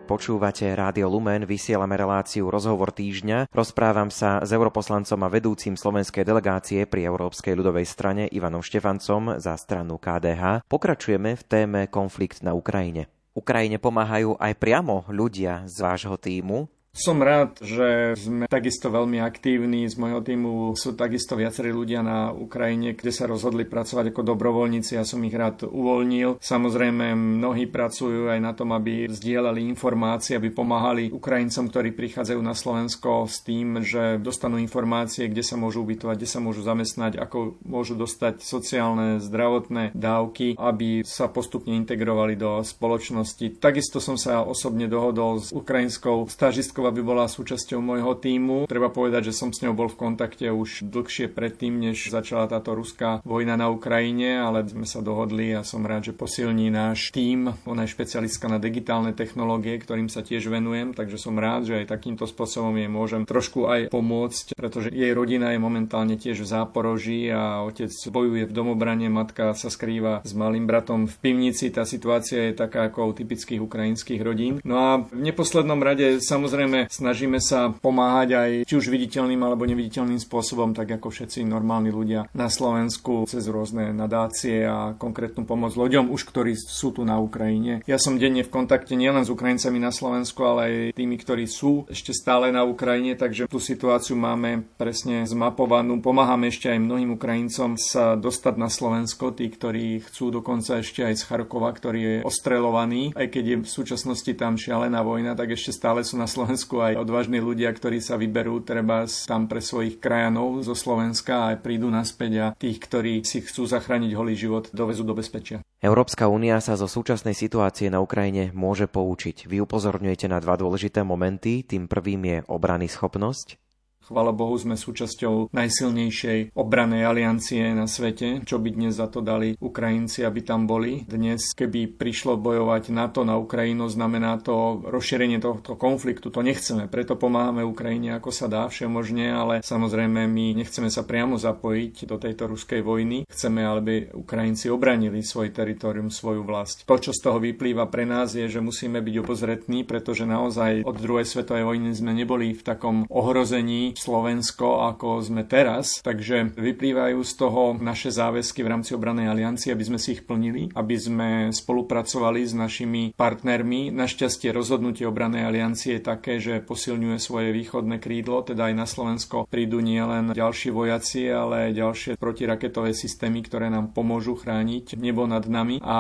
Počúvate 0.08 0.64
Rádio 0.72 1.12
Lumen, 1.12 1.44
vysielame 1.44 1.92
reláciu 2.00 2.48
Rozhovor 2.48 2.88
týždňa. 2.96 3.52
Rozprávam 3.52 4.08
sa 4.08 4.40
s 4.40 4.48
europoslancom 4.48 5.20
a 5.20 5.28
vedúcim 5.28 5.76
slovenskej 5.76 6.24
delegácie 6.24 6.88
pri 6.88 7.04
Európskej 7.04 7.52
ľudovej 7.52 7.84
strane 7.84 8.24
Ivanom 8.32 8.64
Štefancom 8.64 9.36
za 9.36 9.52
stranu 9.60 10.00
KDH. 10.00 10.64
Pokračujeme 10.64 11.36
v 11.36 11.42
téme 11.44 11.80
konflikt 11.92 12.40
na 12.40 12.56
Ukrajine. 12.56 13.12
Ukrajine 13.36 13.76
pomáhajú 13.76 14.40
aj 14.40 14.52
priamo 14.56 15.04
ľudia 15.12 15.68
z 15.68 15.76
vášho 15.84 16.16
týmu. 16.16 16.68
Som 16.92 17.24
rád, 17.24 17.56
že 17.64 18.12
sme 18.20 18.44
takisto 18.44 18.92
veľmi 18.92 19.16
aktívni. 19.24 19.88
Z 19.88 19.96
môjho 19.96 20.20
týmu 20.20 20.76
sú 20.76 20.92
takisto 20.92 21.40
viacerí 21.40 21.72
ľudia 21.72 22.04
na 22.04 22.36
Ukrajine, 22.36 22.92
kde 22.92 23.08
sa 23.08 23.24
rozhodli 23.24 23.64
pracovať 23.64 24.12
ako 24.12 24.20
dobrovoľníci. 24.20 25.00
Ja 25.00 25.08
som 25.08 25.24
ich 25.24 25.32
rád 25.32 25.64
uvoľnil. 25.64 26.36
Samozrejme, 26.44 27.16
mnohí 27.16 27.64
pracujú 27.64 28.28
aj 28.28 28.40
na 28.44 28.52
tom, 28.52 28.76
aby 28.76 29.08
zdieľali 29.08 29.64
informácie, 29.72 30.36
aby 30.36 30.52
pomáhali 30.52 31.08
Ukrajincom, 31.08 31.72
ktorí 31.72 31.96
prichádzajú 31.96 32.40
na 32.44 32.52
Slovensko 32.52 33.24
s 33.24 33.40
tým, 33.40 33.80
že 33.80 34.20
dostanú 34.20 34.60
informácie, 34.60 35.32
kde 35.32 35.40
sa 35.40 35.56
môžu 35.56 35.88
ubytovať, 35.88 36.20
kde 36.20 36.28
sa 36.28 36.44
môžu 36.44 36.60
zamestnať, 36.60 37.16
ako 37.16 37.56
môžu 37.64 37.96
dostať 37.96 38.44
sociálne, 38.44 39.16
zdravotné 39.16 39.96
dávky, 39.96 40.60
aby 40.60 41.08
sa 41.08 41.32
postupne 41.32 41.72
integrovali 41.72 42.36
do 42.36 42.60
spoločnosti. 42.60 43.56
Takisto 43.56 43.96
som 43.96 44.20
sa 44.20 44.44
osobne 44.44 44.92
dohodol 44.92 45.40
s 45.40 45.56
ukrajinskou 45.56 46.28
stážistkou 46.28 46.81
Šimečková 46.82 46.98
by 46.98 47.06
bola 47.06 47.30
súčasťou 47.30 47.78
môjho 47.78 48.18
týmu. 48.18 48.66
Treba 48.66 48.90
povedať, 48.90 49.30
že 49.30 49.38
som 49.38 49.54
s 49.54 49.62
ňou 49.62 49.70
bol 49.70 49.86
v 49.86 50.02
kontakte 50.02 50.50
už 50.50 50.82
dlhšie 50.82 51.30
predtým, 51.30 51.78
než 51.78 52.10
začala 52.10 52.50
táto 52.50 52.74
ruská 52.74 53.22
vojna 53.22 53.54
na 53.54 53.70
Ukrajine, 53.70 54.42
ale 54.42 54.66
sme 54.66 54.82
sa 54.82 54.98
dohodli 54.98 55.54
a 55.54 55.62
som 55.62 55.86
rád, 55.86 56.10
že 56.10 56.18
posilní 56.18 56.74
náš 56.74 57.14
tím. 57.14 57.54
Ona 57.70 57.86
je 57.86 57.94
špecialistka 57.94 58.50
na 58.50 58.58
digitálne 58.58 59.14
technológie, 59.14 59.78
ktorým 59.78 60.10
sa 60.10 60.26
tiež 60.26 60.50
venujem, 60.50 60.90
takže 60.90 61.22
som 61.22 61.38
rád, 61.38 61.70
že 61.70 61.86
aj 61.86 61.94
takýmto 61.94 62.26
spôsobom 62.26 62.74
jej 62.74 62.90
môžem 62.90 63.22
trošku 63.30 63.70
aj 63.70 63.94
pomôcť, 63.94 64.58
pretože 64.58 64.90
jej 64.90 65.14
rodina 65.14 65.54
je 65.54 65.62
momentálne 65.62 66.18
tiež 66.18 66.42
v 66.42 66.50
Záporoží 66.50 67.30
a 67.30 67.62
otec 67.62 67.94
bojuje 68.10 68.50
v 68.50 68.56
domobrane, 68.58 69.06
matka 69.06 69.54
sa 69.54 69.70
skrýva 69.70 70.26
s 70.26 70.34
malým 70.34 70.66
bratom 70.66 71.06
v 71.06 71.14
pivnici. 71.22 71.70
Tá 71.70 71.86
situácia 71.86 72.50
je 72.50 72.58
taká 72.58 72.90
ako 72.90 73.14
u 73.14 73.22
typických 73.22 73.62
ukrajinských 73.62 74.18
rodín. 74.18 74.58
No 74.66 74.74
a 74.82 74.90
v 75.06 75.30
neposlednom 75.30 75.78
rade 75.78 76.18
samozrejme 76.18 76.71
Samozrejme, 76.72 76.88
snažíme 76.88 77.36
sa 77.36 77.68
pomáhať 77.68 78.28
aj 78.32 78.50
či 78.64 78.74
už 78.80 78.88
viditeľným 78.88 79.44
alebo 79.44 79.68
neviditeľným 79.68 80.16
spôsobom, 80.16 80.72
tak 80.72 80.88
ako 80.96 81.12
všetci 81.12 81.44
normálni 81.44 81.92
ľudia 81.92 82.32
na 82.32 82.48
Slovensku 82.48 83.28
cez 83.28 83.44
rôzne 83.44 83.92
nadácie 83.92 84.64
a 84.64 84.96
konkrétnu 84.96 85.44
pomoc 85.44 85.76
ľuďom, 85.76 86.08
už 86.08 86.24
ktorí 86.32 86.56
sú 86.56 86.96
tu 86.96 87.04
na 87.04 87.20
Ukrajine. 87.20 87.84
Ja 87.84 88.00
som 88.00 88.16
denne 88.16 88.40
v 88.40 88.48
kontakte 88.48 88.96
nielen 88.96 89.20
s 89.20 89.28
Ukrajincami 89.28 89.76
na 89.76 89.92
Slovensku, 89.92 90.40
ale 90.48 90.60
aj 90.64 90.74
tými, 90.96 91.20
ktorí 91.20 91.44
sú 91.44 91.84
ešte 91.92 92.16
stále 92.16 92.48
na 92.48 92.64
Ukrajine, 92.64 93.20
takže 93.20 93.52
tú 93.52 93.60
situáciu 93.60 94.16
máme 94.16 94.64
presne 94.80 95.28
zmapovanú. 95.28 96.00
Pomáhame 96.00 96.48
ešte 96.48 96.72
aj 96.72 96.80
mnohým 96.80 97.20
Ukrajincom 97.20 97.76
sa 97.76 98.16
dostať 98.16 98.54
na 98.56 98.72
Slovensko, 98.72 99.36
tí, 99.36 99.52
ktorí 99.52 100.08
chcú 100.08 100.32
dokonca 100.40 100.80
ešte 100.80 101.04
aj 101.04 101.20
z 101.20 101.22
Charkova, 101.28 101.68
ktorý 101.68 102.00
je 102.00 102.16
ostrelovaný, 102.24 103.12
aj 103.12 103.28
keď 103.28 103.44
je 103.44 103.56
v 103.60 103.68
súčasnosti 103.68 104.32
tam 104.40 104.56
šialená 104.56 105.04
vojna, 105.04 105.36
tak 105.36 105.52
ešte 105.52 105.76
stále 105.76 106.00
sú 106.00 106.16
na 106.16 106.24
Slovensku 106.24 106.61
Slovensku 106.62 106.78
aj 106.78 107.02
odvážni 107.02 107.42
ľudia, 107.42 107.74
ktorí 107.74 107.98
sa 107.98 108.14
vyberú 108.14 108.62
treba 108.62 109.02
tam 109.26 109.50
pre 109.50 109.58
svojich 109.58 109.98
krajanov 109.98 110.62
zo 110.62 110.78
Slovenska 110.78 111.50
a 111.50 111.58
prídu 111.58 111.90
naspäť 111.90 112.32
a 112.38 112.46
tých, 112.54 112.78
ktorí 112.78 113.26
si 113.26 113.42
chcú 113.42 113.66
zachrániť 113.66 114.14
holý 114.14 114.38
život, 114.38 114.70
dovezú 114.70 115.02
do 115.02 115.10
bezpečia. 115.10 115.58
Európska 115.82 116.30
únia 116.30 116.62
sa 116.62 116.78
zo 116.78 116.86
súčasnej 116.86 117.34
situácie 117.34 117.90
na 117.90 117.98
Ukrajine 117.98 118.54
môže 118.54 118.86
poučiť. 118.86 119.50
Vy 119.50 119.66
upozorňujete 119.66 120.30
na 120.30 120.38
dva 120.38 120.54
dôležité 120.54 121.02
momenty. 121.02 121.66
Tým 121.66 121.90
prvým 121.90 122.22
je 122.30 122.38
obrany 122.46 122.86
schopnosť 122.86 123.58
Chvala 124.02 124.34
Bohu 124.34 124.58
sme 124.58 124.74
súčasťou 124.74 125.54
najsilnejšej 125.54 126.58
obranej 126.58 127.06
aliancie 127.06 127.70
na 127.70 127.86
svete, 127.86 128.42
čo 128.42 128.58
by 128.58 128.74
dnes 128.74 128.98
za 128.98 129.06
to 129.06 129.22
dali 129.22 129.54
Ukrajinci, 129.62 130.26
aby 130.26 130.42
tam 130.42 130.66
boli. 130.66 131.06
Dnes, 131.06 131.54
keby 131.54 131.94
prišlo 131.94 132.34
bojovať 132.34 132.90
NATO 132.90 133.22
na 133.22 133.38
Ukrajinu, 133.38 133.86
znamená 133.86 134.42
to 134.42 134.82
rozšírenie 134.82 135.38
tohto 135.38 135.78
konfliktu. 135.78 136.34
To 136.34 136.42
nechceme, 136.42 136.90
preto 136.90 137.14
pomáhame 137.14 137.62
Ukrajine 137.62 138.18
ako 138.18 138.34
sa 138.34 138.50
dá 138.50 138.66
všemožne, 138.66 139.30
ale 139.30 139.54
samozrejme 139.62 140.26
my 140.26 140.58
nechceme 140.58 140.90
sa 140.90 141.06
priamo 141.06 141.38
zapojiť 141.38 142.02
do 142.10 142.18
tejto 142.18 142.50
ruskej 142.50 142.82
vojny. 142.82 143.22
Chceme, 143.30 143.62
aby 143.62 144.10
Ukrajinci 144.18 144.66
obranili 144.66 145.22
svoj 145.22 145.54
teritorium, 145.54 146.10
svoju 146.10 146.42
vlast. 146.42 146.82
To, 146.90 146.98
čo 146.98 147.14
z 147.14 147.22
toho 147.22 147.38
vyplýva 147.38 147.86
pre 147.86 148.02
nás, 148.02 148.34
je, 148.34 148.50
že 148.50 148.58
musíme 148.58 148.98
byť 148.98 149.14
obozretní, 149.22 149.86
pretože 149.86 150.26
naozaj 150.26 150.82
od 150.82 150.98
druhej 150.98 151.24
svetovej 151.24 151.70
vojny 151.70 151.94
sme 151.94 152.10
neboli 152.10 152.50
v 152.50 152.66
takom 152.66 153.06
ohrození 153.06 153.91
Slovensko, 153.96 154.88
ako 154.92 155.22
sme 155.22 155.42
teraz. 155.44 156.00
Takže 156.04 156.54
vyplývajú 156.54 157.18
z 157.22 157.32
toho 157.36 157.62
naše 157.78 158.12
záväzky 158.12 158.64
v 158.64 158.70
rámci 158.72 158.92
obranej 158.96 159.28
aliancie, 159.28 159.72
aby 159.72 159.84
sme 159.84 159.98
si 159.98 160.16
ich 160.18 160.24
plnili, 160.24 160.72
aby 160.72 160.96
sme 160.96 161.28
spolupracovali 161.50 162.44
s 162.44 162.52
našimi 162.52 163.02
partnermi. 163.14 163.90
Našťastie 163.92 164.52
rozhodnutie 164.52 165.04
obranej 165.08 165.44
aliancie 165.46 165.98
je 165.98 166.02
také, 166.02 166.38
že 166.38 166.62
posilňuje 166.62 167.18
svoje 167.18 167.50
východné 167.52 167.98
krídlo, 167.98 168.44
teda 168.46 168.70
aj 168.70 168.74
na 168.74 168.86
Slovensko 168.86 169.44
prídu 169.48 169.82
nielen 169.82 170.32
ďalší 170.32 170.70
vojaci, 170.72 171.28
ale 171.28 171.70
aj 171.70 171.78
ďalšie 171.78 172.12
protiraketové 172.16 172.92
systémy, 172.96 173.44
ktoré 173.44 173.68
nám 173.68 173.90
pomôžu 173.92 174.38
chrániť 174.38 174.96
nebo 174.96 175.26
nad 175.28 175.44
nami. 175.46 175.78
A 175.82 175.96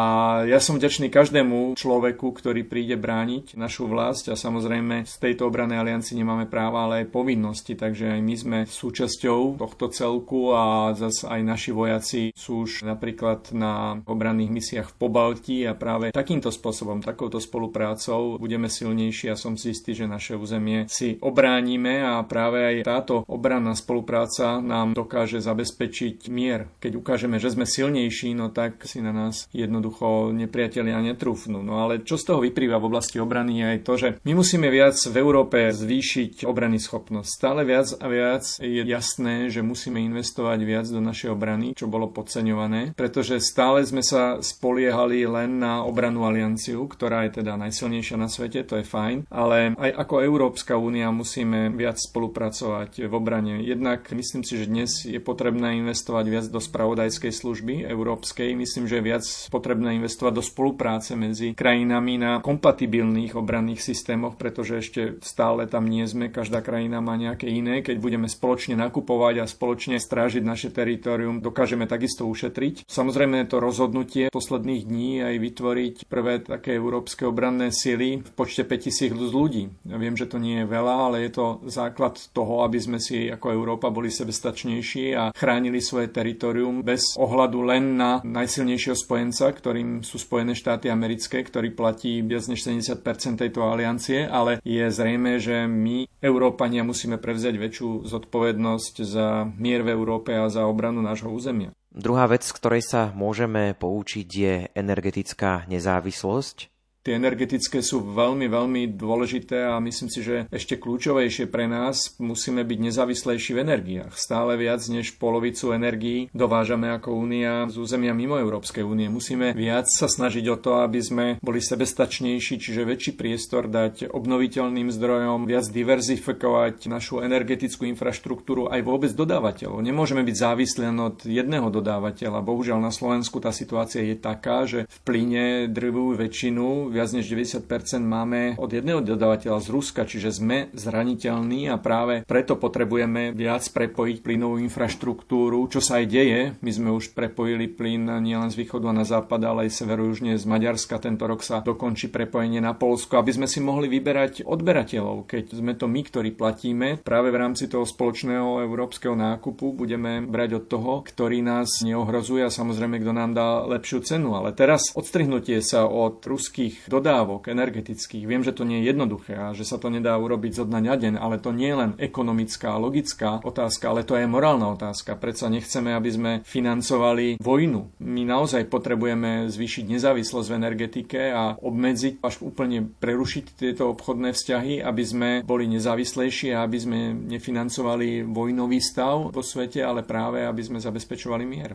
ja 0.48 0.58
som 0.58 0.78
vďačný 0.78 1.08
každému 1.12 1.74
človeku, 1.74 2.32
ktorý 2.32 2.64
príde 2.66 2.96
brániť 2.96 3.54
našu 3.58 3.86
vlast 3.86 4.28
a 4.32 4.38
samozrejme 4.38 5.04
z 5.04 5.14
tejto 5.18 5.48
obranej 5.48 5.82
aliancie 5.82 6.16
nemáme 6.16 6.46
práva, 6.48 6.88
ale 6.88 7.04
aj 7.04 7.14
povinnosti 7.14 7.74
takže 7.82 8.14
aj 8.14 8.20
my 8.22 8.34
sme 8.38 8.58
súčasťou 8.70 9.58
tohto 9.58 9.90
celku 9.90 10.54
a 10.54 10.94
zase 10.94 11.26
aj 11.26 11.40
naši 11.42 11.70
vojaci 11.74 12.22
sú 12.30 12.62
už 12.62 12.86
napríklad 12.86 13.50
na 13.50 13.98
obranných 14.06 14.54
misiách 14.54 14.88
v 14.94 14.98
Pobalti 15.02 15.58
a 15.66 15.74
práve 15.74 16.14
takýmto 16.14 16.54
spôsobom, 16.54 17.02
takouto 17.02 17.42
spoluprácou 17.42 18.38
budeme 18.38 18.70
silnejší 18.70 19.34
a 19.34 19.40
som 19.40 19.58
si 19.58 19.74
istý, 19.74 19.98
že 19.98 20.06
naše 20.06 20.38
územie 20.38 20.86
si 20.86 21.18
obránime 21.18 22.06
a 22.06 22.22
práve 22.22 22.62
aj 22.62 22.76
táto 22.86 23.26
obranná 23.26 23.74
spolupráca 23.74 24.62
nám 24.62 24.94
dokáže 24.94 25.42
zabezpečiť 25.42 26.30
mier. 26.30 26.70
Keď 26.78 26.92
ukážeme, 26.94 27.42
že 27.42 27.50
sme 27.50 27.66
silnejší, 27.66 28.38
no 28.38 28.54
tak 28.54 28.86
si 28.86 29.02
na 29.02 29.10
nás 29.10 29.50
jednoducho 29.50 30.30
nepriatelia 30.30 31.02
netrúfnú. 31.02 31.64
No 31.64 31.82
ale 31.82 32.06
čo 32.06 32.14
z 32.14 32.30
toho 32.30 32.44
vyprýva 32.44 32.78
v 32.78 32.88
oblasti 32.92 33.18
obrany 33.18 33.58
je 33.58 33.66
aj 33.66 33.78
to, 33.82 33.92
že 33.98 34.08
my 34.22 34.32
musíme 34.38 34.68
viac 34.68 34.94
v 34.94 35.16
Európe 35.18 35.72
zvýšiť 35.72 36.44
obrany 36.44 36.76
schopnosť. 36.76 37.30
Stále 37.32 37.64
viac 37.64 37.71
a 37.72 38.06
viac 38.12 38.44
je 38.60 38.84
jasné, 38.84 39.48
že 39.48 39.64
musíme 39.64 39.96
investovať 40.04 40.58
viac 40.68 40.86
do 40.92 41.00
našej 41.00 41.32
obrany, 41.32 41.72
čo 41.72 41.88
bolo 41.88 42.12
podceňované, 42.12 42.92
pretože 42.92 43.40
stále 43.40 43.80
sme 43.88 44.04
sa 44.04 44.44
spoliehali 44.44 45.24
len 45.24 45.56
na 45.56 45.80
obranu 45.80 46.28
alianciu, 46.28 46.84
ktorá 46.84 47.24
je 47.24 47.40
teda 47.40 47.56
najsilnejšia 47.56 48.16
na 48.20 48.28
svete, 48.28 48.66
to 48.66 48.82
je 48.82 48.84
fajn, 48.84 49.30
ale 49.32 49.72
aj 49.78 49.90
ako 50.04 50.14
Európska 50.20 50.76
únia 50.76 51.08
musíme 51.14 51.72
viac 51.72 51.96
spolupracovať 51.96 53.08
v 53.08 53.12
obrane. 53.14 53.62
Jednak 53.62 54.10
myslím 54.12 54.42
si, 54.44 54.60
že 54.60 54.68
dnes 54.68 54.90
je 55.08 55.22
potrebné 55.22 55.80
investovať 55.80 56.24
viac 56.28 56.46
do 56.50 56.60
spravodajskej 56.60 57.32
služby 57.32 57.86
európskej, 57.86 58.52
myslím, 58.58 58.84
že 58.90 58.98
je 58.98 59.08
viac 59.08 59.24
potrebné 59.48 59.96
investovať 60.02 60.32
do 60.34 60.44
spolupráce 60.44 61.14
medzi 61.14 61.54
krajinami 61.54 62.18
na 62.18 62.32
kompatibilných 62.42 63.38
obranných 63.38 63.80
systémoch, 63.80 64.34
pretože 64.34 64.82
ešte 64.82 65.00
stále 65.22 65.70
tam 65.70 65.86
nie 65.86 66.02
sme, 66.02 66.34
každá 66.34 66.58
krajina 66.60 66.98
má 66.98 67.14
nejaké 67.14 67.46
iné. 67.46 67.61
Keď 67.62 67.96
budeme 68.02 68.26
spoločne 68.26 68.74
nakupovať 68.74 69.34
a 69.42 69.44
spoločne 69.46 70.02
strážiť 70.02 70.42
naše 70.42 70.74
teritorium, 70.74 71.38
dokážeme 71.38 71.86
takisto 71.86 72.26
ušetriť. 72.26 72.90
Samozrejme 72.90 73.46
to 73.46 73.62
rozhodnutie 73.62 74.32
posledných 74.34 74.82
dní 74.88 75.22
aj 75.22 75.34
vytvoriť 75.38 75.94
prvé 76.10 76.42
také 76.42 76.74
európske 76.74 77.22
obranné 77.22 77.70
sily 77.70 78.24
v 78.24 78.30
počte 78.34 78.66
5000 78.66 79.14
ľudí. 79.14 79.70
Ja 79.86 79.96
viem, 80.00 80.18
že 80.18 80.26
to 80.26 80.42
nie 80.42 80.64
je 80.64 80.66
veľa, 80.66 80.94
ale 81.10 81.16
je 81.28 81.30
to 81.38 81.46
základ 81.70 82.18
toho, 82.34 82.66
aby 82.66 82.78
sme 82.82 82.98
si 82.98 83.30
ako 83.30 83.54
Európa 83.54 83.92
boli 83.92 84.10
sebestačnejší 84.10 85.14
a 85.14 85.30
chránili 85.30 85.78
svoje 85.78 86.10
teritorium 86.10 86.80
bez 86.82 87.14
ohľadu 87.20 87.58
len 87.62 87.94
na 87.94 88.24
najsilnejšieho 88.24 88.96
spojenca, 88.96 89.52
ktorým 89.52 90.00
sú 90.00 90.16
Spojené 90.16 90.56
štáty 90.56 90.88
americké, 90.88 91.44
ktorý 91.44 91.74
platí 91.74 92.24
viac 92.24 92.46
než 92.48 92.64
70% 92.64 93.02
tejto 93.36 93.66
aliancie, 93.66 94.24
ale 94.24 94.62
je 94.62 94.86
zrejme, 94.88 95.36
že 95.42 95.66
my, 95.66 96.08
Európania, 96.22 96.86
musíme 96.86 97.18
prevziať 97.18 97.51
prevziať 97.52 97.60
väčšiu 97.60 97.88
zodpovednosť 98.08 98.94
za 99.04 99.44
mier 99.60 99.84
v 99.84 99.92
Európe 99.92 100.32
a 100.32 100.48
za 100.48 100.64
obranu 100.64 101.04
nášho 101.04 101.28
územia. 101.28 101.76
Druhá 101.92 102.24
vec, 102.24 102.40
z 102.40 102.56
ktorej 102.56 102.82
sa 102.88 103.12
môžeme 103.12 103.76
poučiť, 103.76 104.28
je 104.32 104.54
energetická 104.72 105.68
nezávislosť. 105.68 106.71
Tie 107.02 107.18
energetické 107.18 107.82
sú 107.82 107.98
veľmi, 107.98 108.46
veľmi 108.46 108.94
dôležité 108.94 109.66
a 109.66 109.82
myslím 109.82 110.06
si, 110.06 110.22
že 110.22 110.46
ešte 110.54 110.78
kľúčovejšie 110.78 111.50
pre 111.50 111.66
nás 111.66 112.14
musíme 112.22 112.62
byť 112.62 112.78
nezávislejší 112.78 113.58
v 113.58 113.62
energiách. 113.66 114.14
Stále 114.14 114.54
viac 114.54 114.78
než 114.86 115.18
polovicu 115.18 115.74
energií 115.74 116.30
dovážame 116.30 116.94
ako 116.94 117.10
únia 117.10 117.66
z 117.66 117.82
územia 117.82 118.14
mimo 118.14 118.38
Európskej 118.38 118.86
únie. 118.86 119.10
Musíme 119.10 119.50
viac 119.50 119.90
sa 119.90 120.06
snažiť 120.06 120.46
o 120.46 120.56
to, 120.62 120.78
aby 120.78 121.02
sme 121.02 121.26
boli 121.42 121.58
sebestačnejší, 121.58 122.62
čiže 122.62 122.86
väčší 122.86 123.18
priestor 123.18 123.66
dať 123.66 124.06
obnoviteľným 124.06 124.94
zdrojom, 124.94 125.50
viac 125.50 125.66
diverzifikovať 125.74 126.86
našu 126.86 127.18
energetickú 127.18 127.82
infraštruktúru 127.90 128.70
aj 128.70 128.78
vôbec 128.86 129.10
dodávateľov. 129.10 129.82
Nemôžeme 129.82 130.22
byť 130.22 130.36
závislí 130.38 130.86
len 130.86 131.02
od 131.02 131.18
jedného 131.26 131.66
dodávateľa. 131.66 132.46
Bohužiaľ 132.46 132.78
na 132.78 132.94
Slovensku 132.94 133.42
tá 133.42 133.50
situácia 133.50 134.06
je 134.06 134.14
taká, 134.14 134.70
že 134.70 134.86
v 134.86 134.98
plyne 135.02 135.66
drvú 135.66 136.14
väčšinu 136.14 136.91
viac 136.92 137.10
než 137.16 137.26
90% 137.26 137.64
máme 138.04 138.60
od 138.60 138.70
jedného 138.70 139.00
dodávateľa 139.00 139.58
z 139.64 139.68
Ruska, 139.72 140.02
čiže 140.04 140.36
sme 140.36 140.68
zraniteľní 140.76 141.72
a 141.72 141.80
práve 141.80 142.22
preto 142.28 142.60
potrebujeme 142.60 143.32
viac 143.32 143.64
prepojiť 143.72 144.20
plynovú 144.20 144.60
infraštruktúru, 144.60 145.66
čo 145.72 145.80
sa 145.80 145.98
aj 145.98 146.06
deje. 146.06 146.40
My 146.60 146.70
sme 146.70 146.88
už 146.92 147.16
prepojili 147.16 147.72
plyn 147.72 148.20
nielen 148.20 148.52
z 148.52 148.58
východu 148.60 148.92
a 148.92 148.94
na 148.94 149.08
západ, 149.08 149.40
ale 149.42 149.66
aj 149.66 149.80
severojužne 149.80 150.36
z 150.36 150.44
Maďarska. 150.44 151.00
Tento 151.00 151.24
rok 151.24 151.40
sa 151.40 151.64
dokončí 151.64 152.12
prepojenie 152.12 152.60
na 152.60 152.76
Polsko, 152.76 153.16
aby 153.18 153.32
sme 153.32 153.46
si 153.48 153.64
mohli 153.64 153.88
vyberať 153.88 154.44
odberateľov. 154.44 155.24
Keď 155.24 155.44
sme 155.56 155.72
to 155.78 155.88
my, 155.88 156.00
ktorí 156.04 156.36
platíme, 156.36 157.00
práve 157.00 157.32
v 157.32 157.40
rámci 157.40 157.66
toho 157.66 157.88
spoločného 157.88 158.60
európskeho 158.66 159.16
nákupu 159.16 159.72
budeme 159.72 160.20
brať 160.26 160.50
od 160.60 160.64
toho, 160.68 160.92
ktorý 161.06 161.40
nás 161.40 161.80
neohrozuje 161.80 162.44
a 162.44 162.52
samozrejme, 162.52 163.00
kto 163.00 163.12
nám 163.14 163.32
dá 163.32 163.64
lepšiu 163.64 164.04
cenu. 164.04 164.34
Ale 164.36 164.52
teraz 164.52 164.92
odstrihnutie 164.92 165.62
sa 165.62 165.86
od 165.86 166.20
ruských 166.22 166.81
dodávok 166.88 167.50
energetických, 167.50 168.24
viem, 168.24 168.42
že 168.42 168.54
to 168.54 168.66
nie 168.66 168.82
je 168.82 168.94
jednoduché 168.94 169.34
a 169.34 169.54
že 169.54 169.66
sa 169.66 169.76
to 169.78 169.92
nedá 169.92 170.14
urobiť 170.18 170.52
zo 170.56 170.64
dňa 170.66 170.80
na 170.82 170.94
deň, 170.98 171.14
ale 171.18 171.38
to 171.38 171.50
nie 171.54 171.70
je 171.70 171.76
len 171.78 171.92
ekonomická, 171.98 172.78
logická 172.78 173.42
otázka, 173.42 173.90
ale 173.90 174.02
to 174.06 174.18
je 174.18 174.26
morálna 174.26 174.72
otázka. 174.74 175.18
Predsa 175.18 175.52
nechceme, 175.52 175.94
aby 175.94 176.10
sme 176.10 176.32
financovali 176.42 177.38
vojnu. 177.38 178.02
My 178.02 178.22
naozaj 178.26 178.66
potrebujeme 178.70 179.50
zvýšiť 179.50 179.84
nezávislosť 179.88 180.48
v 180.48 180.58
energetike 180.58 181.20
a 181.30 181.54
obmedziť 181.58 182.22
až 182.22 182.42
úplne 182.42 182.88
prerušiť 182.98 183.44
tieto 183.56 183.90
obchodné 183.92 184.34
vzťahy, 184.34 184.80
aby 184.82 185.04
sme 185.04 185.28
boli 185.42 185.68
nezávislejší 185.70 186.54
a 186.54 186.64
aby 186.64 186.78
sme 186.78 186.98
nefinancovali 187.14 188.26
vojnový 188.26 188.78
stav 188.82 189.30
vo 189.30 189.42
svete, 189.42 189.82
ale 189.82 190.06
práve 190.06 190.42
aby 190.42 190.62
sme 190.62 190.78
zabezpečovali 190.82 191.44
mier. 191.44 191.74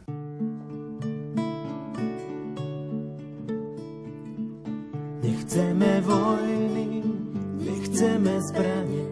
Nechceme 5.38 6.02
vojny, 6.02 7.06
nechceme 7.62 8.42
zbranie, 8.42 9.06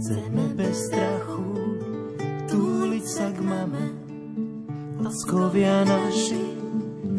chceme 0.00 0.44
bez 0.56 0.88
strachu 0.88 1.44
túliť 2.48 3.04
sa 3.04 3.28
k 3.36 3.44
mame. 3.44 3.84
Laskovia 4.96 5.84
naši, 5.84 6.56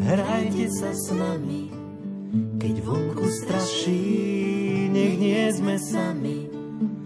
hrajte 0.02 0.66
sa 0.66 0.90
s 0.90 1.14
nami, 1.14 1.70
keď 2.58 2.74
vonku 2.82 3.22
straší, 3.22 4.02
nech 4.90 5.14
nie 5.14 5.44
sme 5.54 5.78
sami. 5.78 6.50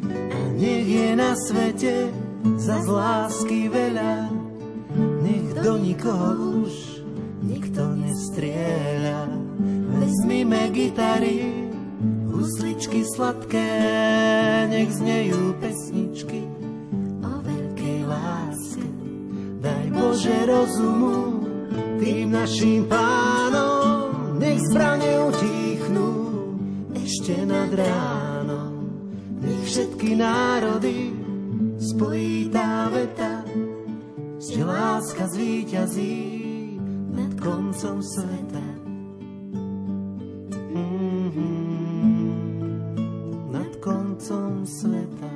A 0.08 0.38
nech 0.56 0.88
je 0.88 1.12
na 1.12 1.36
svete 1.36 2.08
za 2.56 2.80
lásky 2.88 3.68
veľa, 3.68 4.32
nech 5.20 5.60
do 5.60 5.76
nikoho 5.76 6.64
už 6.64 6.91
gitary, 10.72 11.68
husličky 12.32 13.04
sladké, 13.04 13.68
nech 14.72 14.88
znejú 14.88 15.52
pesničky 15.60 16.48
o 17.20 17.32
veľkej 17.44 18.00
láske. 18.08 18.88
Daj 19.60 19.86
Bože 19.92 20.38
rozumu 20.48 21.44
tým 22.00 22.32
našim 22.32 22.88
pánom, 22.88 24.40
nech 24.40 24.64
zbrane 24.72 25.28
utichnú 25.28 26.10
ešte 26.96 27.36
nad 27.44 27.68
ránom. 27.68 28.88
Nech 29.44 29.62
všetky 29.68 30.16
národy 30.16 31.12
spojí 31.78 32.48
tá 32.48 32.88
veta, 32.88 33.44
že 34.40 34.64
láska 34.64 35.28
zvíťazí 35.30 36.18
nad 37.12 37.30
koncom 37.38 38.00
sveta. 38.02 38.81
Sveta. 44.72 45.28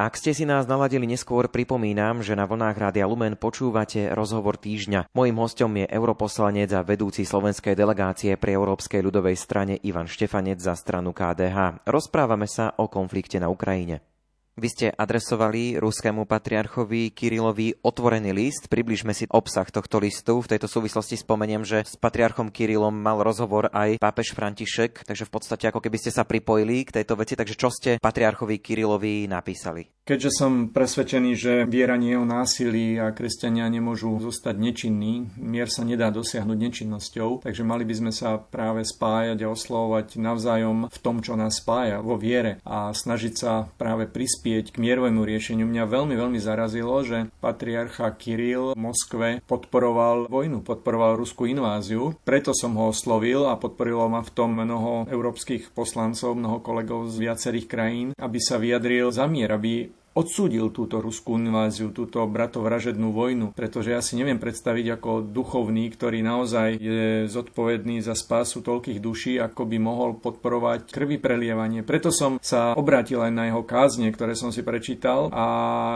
Ak 0.00 0.16
ste 0.16 0.32
si 0.32 0.48
nás 0.48 0.64
naladili 0.64 1.04
neskôr, 1.04 1.44
pripomínam, 1.52 2.24
že 2.24 2.32
na 2.32 2.48
vlnách 2.48 2.72
Rádia 2.72 3.04
Lumen 3.04 3.36
počúvate 3.36 4.08
rozhovor 4.16 4.56
týždňa. 4.56 5.12
Mojím 5.12 5.36
hostom 5.44 5.76
je 5.76 5.84
europoslanec 5.86 6.72
a 6.72 6.80
vedúci 6.80 7.28
slovenskej 7.28 7.76
delegácie 7.76 8.32
pri 8.40 8.56
Európskej 8.56 9.04
ľudovej 9.04 9.36
strane 9.36 9.76
Ivan 9.84 10.08
Štefanec 10.08 10.56
za 10.56 10.72
stranu 10.72 11.12
KDH. 11.12 11.84
Rozprávame 11.84 12.48
sa 12.48 12.72
o 12.80 12.88
konflikte 12.88 13.36
na 13.36 13.52
Ukrajine. 13.52 14.09
Vy 14.58 14.68
ste 14.68 14.86
adresovali 14.90 15.78
ruskému 15.78 16.26
patriarchovi 16.26 17.14
Kirilovi 17.14 17.80
otvorený 17.86 18.34
list. 18.34 18.66
Približme 18.66 19.14
si 19.14 19.30
obsah 19.30 19.64
tohto 19.70 20.02
listu. 20.02 20.42
V 20.42 20.50
tejto 20.50 20.66
súvislosti 20.66 21.14
spomeniem, 21.14 21.62
že 21.62 21.86
s 21.86 21.94
patriarchom 21.94 22.50
Kirilom 22.50 22.92
mal 22.92 23.22
rozhovor 23.22 23.70
aj 23.70 24.02
pápež 24.02 24.34
František, 24.34 25.06
takže 25.06 25.30
v 25.30 25.32
podstate 25.32 25.70
ako 25.70 25.78
keby 25.78 25.96
ste 26.02 26.10
sa 26.10 26.26
pripojili 26.26 26.82
k 26.82 26.98
tejto 26.98 27.14
veci. 27.14 27.38
Takže 27.38 27.54
čo 27.54 27.70
ste 27.70 28.02
patriarchovi 28.02 28.58
Kirilovi 28.58 29.30
napísali? 29.30 29.86
Keďže 30.10 30.42
som 30.42 30.74
presvedčený, 30.74 31.30
že 31.38 31.52
viera 31.70 31.94
nie 31.94 32.18
je 32.18 32.18
o 32.18 32.26
násilí 32.26 32.98
a 32.98 33.14
kresťania 33.14 33.70
nemôžu 33.70 34.18
zostať 34.18 34.58
nečinní, 34.58 35.30
mier 35.38 35.70
sa 35.70 35.86
nedá 35.86 36.10
dosiahnuť 36.10 36.58
nečinnosťou, 36.58 37.46
takže 37.46 37.62
mali 37.62 37.86
by 37.86 37.94
sme 37.94 38.10
sa 38.10 38.42
práve 38.42 38.82
spájať 38.82 39.38
a 39.46 39.52
oslovovať 39.54 40.18
navzájom 40.18 40.90
v 40.90 40.98
tom, 40.98 41.22
čo 41.22 41.38
nás 41.38 41.62
spája, 41.62 42.02
vo 42.02 42.18
viere 42.18 42.58
a 42.66 42.90
snažiť 42.90 43.34
sa 43.38 43.70
práve 43.78 44.10
prispieť 44.10 44.49
prispieť 44.50 44.74
k 44.74 44.82
mierovému 44.82 45.22
riešeniu. 45.22 45.62
Mňa 45.62 45.84
veľmi, 45.86 46.14
veľmi 46.18 46.40
zarazilo, 46.42 47.06
že 47.06 47.30
patriarcha 47.38 48.10
Kiril 48.18 48.74
v 48.74 48.82
Moskve 48.82 49.38
podporoval 49.46 50.26
vojnu, 50.26 50.66
podporoval 50.66 51.14
ruskú 51.14 51.46
inváziu. 51.46 52.18
Preto 52.26 52.50
som 52.50 52.74
ho 52.74 52.90
oslovil 52.90 53.46
a 53.46 53.54
podporilo 53.54 54.10
ma 54.10 54.26
v 54.26 54.34
tom 54.34 54.58
mnoho 54.58 55.06
európskych 55.06 55.70
poslancov, 55.70 56.34
mnoho 56.34 56.58
kolegov 56.66 57.06
z 57.14 57.30
viacerých 57.30 57.70
krajín, 57.70 58.08
aby 58.18 58.42
sa 58.42 58.58
vyjadril 58.58 59.14
za 59.14 59.30
mier, 59.30 59.54
aby 59.54 59.86
odsúdil 60.20 60.68
túto 60.70 61.00
ruskú 61.00 61.40
inváziu, 61.40 61.88
túto 61.90 62.20
bratovražednú 62.28 63.10
vojnu, 63.10 63.56
pretože 63.56 63.96
ja 63.96 64.04
si 64.04 64.20
neviem 64.20 64.36
predstaviť 64.36 65.00
ako 65.00 65.10
duchovný, 65.24 65.88
ktorý 65.96 66.20
naozaj 66.20 66.76
je 66.76 67.24
zodpovedný 67.26 68.04
za 68.04 68.12
spásu 68.12 68.60
toľkých 68.60 68.98
duší, 69.00 69.40
ako 69.40 69.64
by 69.64 69.76
mohol 69.80 70.10
podporovať 70.20 70.92
krvi 70.92 71.16
prelievanie. 71.16 71.80
Preto 71.80 72.12
som 72.12 72.36
sa 72.44 72.76
obrátil 72.76 73.24
aj 73.24 73.32
na 73.32 73.48
jeho 73.48 73.64
kázne, 73.64 74.12
ktoré 74.12 74.36
som 74.36 74.52
si 74.52 74.60
prečítal 74.60 75.32
a 75.32 75.46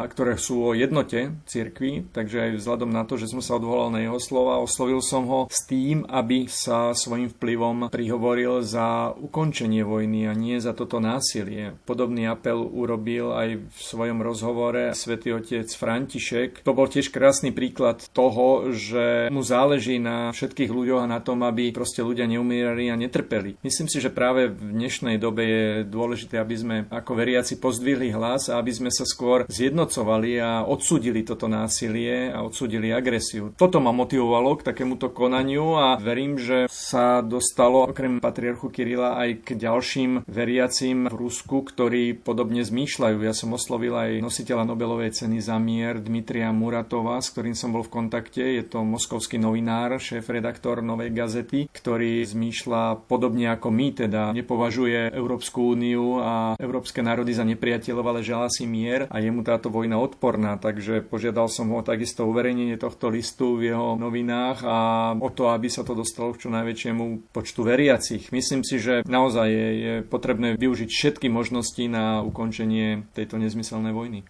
ktoré 0.09 0.41
sú 0.41 0.65
o 0.65 0.73
jednote 0.73 1.37
cirkvi, 1.45 2.09
takže 2.15 2.49
aj 2.49 2.51
vzhľadom 2.59 2.91
na 2.91 3.05
to, 3.05 3.21
že 3.21 3.29
som 3.29 3.45
sa 3.45 3.61
odvolal 3.61 3.93
na 3.93 4.01
jeho 4.01 4.17
slova, 4.23 4.63
oslovil 4.63 5.05
som 5.05 5.29
ho 5.29 5.41
s 5.51 5.67
tým, 5.69 6.07
aby 6.09 6.47
sa 6.49 6.97
svojim 6.97 7.29
vplyvom 7.29 7.93
prihovoril 7.93 8.65
za 8.65 9.13
ukončenie 9.13 9.85
vojny 9.85 10.31
a 10.31 10.33
nie 10.33 10.57
za 10.63 10.73
toto 10.73 11.03
násilie. 11.03 11.77
Podobný 11.85 12.31
apel 12.31 12.63
urobil 12.63 13.35
aj 13.35 13.49
v 13.61 13.79
svojom 13.79 14.13
svojom 14.14 14.31
rozhovore 14.31 14.94
svätý 14.94 15.35
otec 15.35 15.66
František. 15.66 16.62
To 16.62 16.70
bol 16.70 16.87
tiež 16.87 17.11
krásny 17.11 17.50
príklad 17.50 17.98
toho, 18.14 18.70
že 18.70 19.27
mu 19.35 19.42
záleží 19.42 19.98
na 19.98 20.31
všetkých 20.31 20.70
ľuďoch 20.70 21.03
a 21.03 21.11
na 21.11 21.18
tom, 21.18 21.42
aby 21.42 21.74
proste 21.74 22.07
ľudia 22.07 22.31
neumierali 22.31 22.94
a 22.94 23.00
netrpeli. 23.00 23.59
Myslím 23.66 23.90
si, 23.90 23.98
že 23.98 24.14
práve 24.14 24.55
v 24.55 24.70
dnešnej 24.70 25.18
dobe 25.18 25.42
je 25.42 25.64
dôležité, 25.83 26.38
aby 26.38 26.55
sme 26.55 26.77
ako 26.94 27.11
veriaci 27.18 27.59
pozdvihli 27.59 28.14
hlas 28.14 28.46
a 28.46 28.62
aby 28.62 28.70
sme 28.70 28.90
sa 28.94 29.03
skôr 29.03 29.50
zjednocovali 29.50 30.38
a 30.38 30.62
odsudili 30.62 31.27
toto 31.27 31.50
násilie 31.50 32.31
a 32.31 32.46
odsudili 32.46 32.94
agresiu. 32.94 33.50
Toto 33.59 33.83
ma 33.83 33.90
motivovalo 33.90 34.62
k 34.62 34.70
takémuto 34.70 35.11
konaniu 35.11 35.74
a 35.74 35.98
verím, 35.98 36.38
že 36.38 36.70
sa 36.70 37.18
dostalo 37.18 37.90
okrem 37.90 38.22
patriarchu 38.22 38.70
Kirila 38.70 39.18
aj 39.18 39.42
k 39.42 39.59
ďalším 39.59 40.22
veriacim 40.31 41.11
v 41.11 41.14
Rusku, 41.18 41.66
ktorí 41.66 42.14
podobne 42.14 42.62
zmýšľajú. 42.62 43.18
Ja 43.24 43.35
som 43.35 43.50
oslovil 43.57 43.94
aj 43.95 44.19
nositeľa 44.19 44.67
Nobelovej 44.67 45.15
ceny 45.15 45.39
za 45.39 45.57
mier 45.63 46.03
Dmitria 46.03 46.51
Muratova, 46.51 47.23
s 47.23 47.31
ktorým 47.31 47.55
som 47.55 47.71
bol 47.71 47.87
v 47.87 47.95
kontakte. 47.95 48.43
Je 48.43 48.65
to 48.67 48.83
moskovský 48.83 49.39
novinár, 49.39 50.03
šéf-redaktor 50.03 50.83
Novej 50.83 51.15
gazety, 51.15 51.71
ktorý 51.71 52.27
zmýšľa 52.27 53.07
podobne 53.07 53.53
ako 53.55 53.69
my, 53.69 53.87
teda 53.95 54.33
nepovažuje 54.33 55.13
Európsku 55.13 55.77
úniu 55.77 56.19
a 56.19 56.57
európske 56.57 57.05
národy 57.05 57.37
za 57.37 57.45
nepriateľov, 57.45 58.05
ale 58.05 58.21
želá 58.25 58.49
si 58.49 58.65
mier 58.65 59.05
a 59.13 59.21
je 59.21 59.29
mu 59.29 59.45
táto 59.45 59.69
vojna 59.69 60.01
odporná. 60.01 60.57
Takže 60.57 61.05
požiadal 61.05 61.53
som 61.53 61.69
ho 61.71 61.85
takisto 61.85 62.25
uverejnenie 62.25 62.81
tohto 62.81 63.13
listu 63.13 63.61
v 63.61 63.77
jeho 63.77 64.01
novinách 64.01 64.65
a 64.65 64.79
o 65.21 65.29
to, 65.29 65.53
aby 65.53 65.69
sa 65.69 65.85
to 65.85 65.93
dostalo 65.93 66.33
k 66.33 66.47
čo 66.47 66.49
najväčšiemu 66.49 67.35
počtu 67.37 67.61
veriacich. 67.61 68.33
Myslím 68.33 68.65
si, 68.65 68.81
že 68.81 69.05
naozaj 69.05 69.49
je, 69.53 69.69
je 69.77 69.95
potrebné 70.07 70.57
využiť 70.57 70.89
všetky 70.89 71.27
možnosti 71.29 71.85
na 71.85 72.25
ukončenie 72.25 73.05
tejto 73.13 73.37
nezmyselnej 73.37 73.84
vojny. 73.92 74.25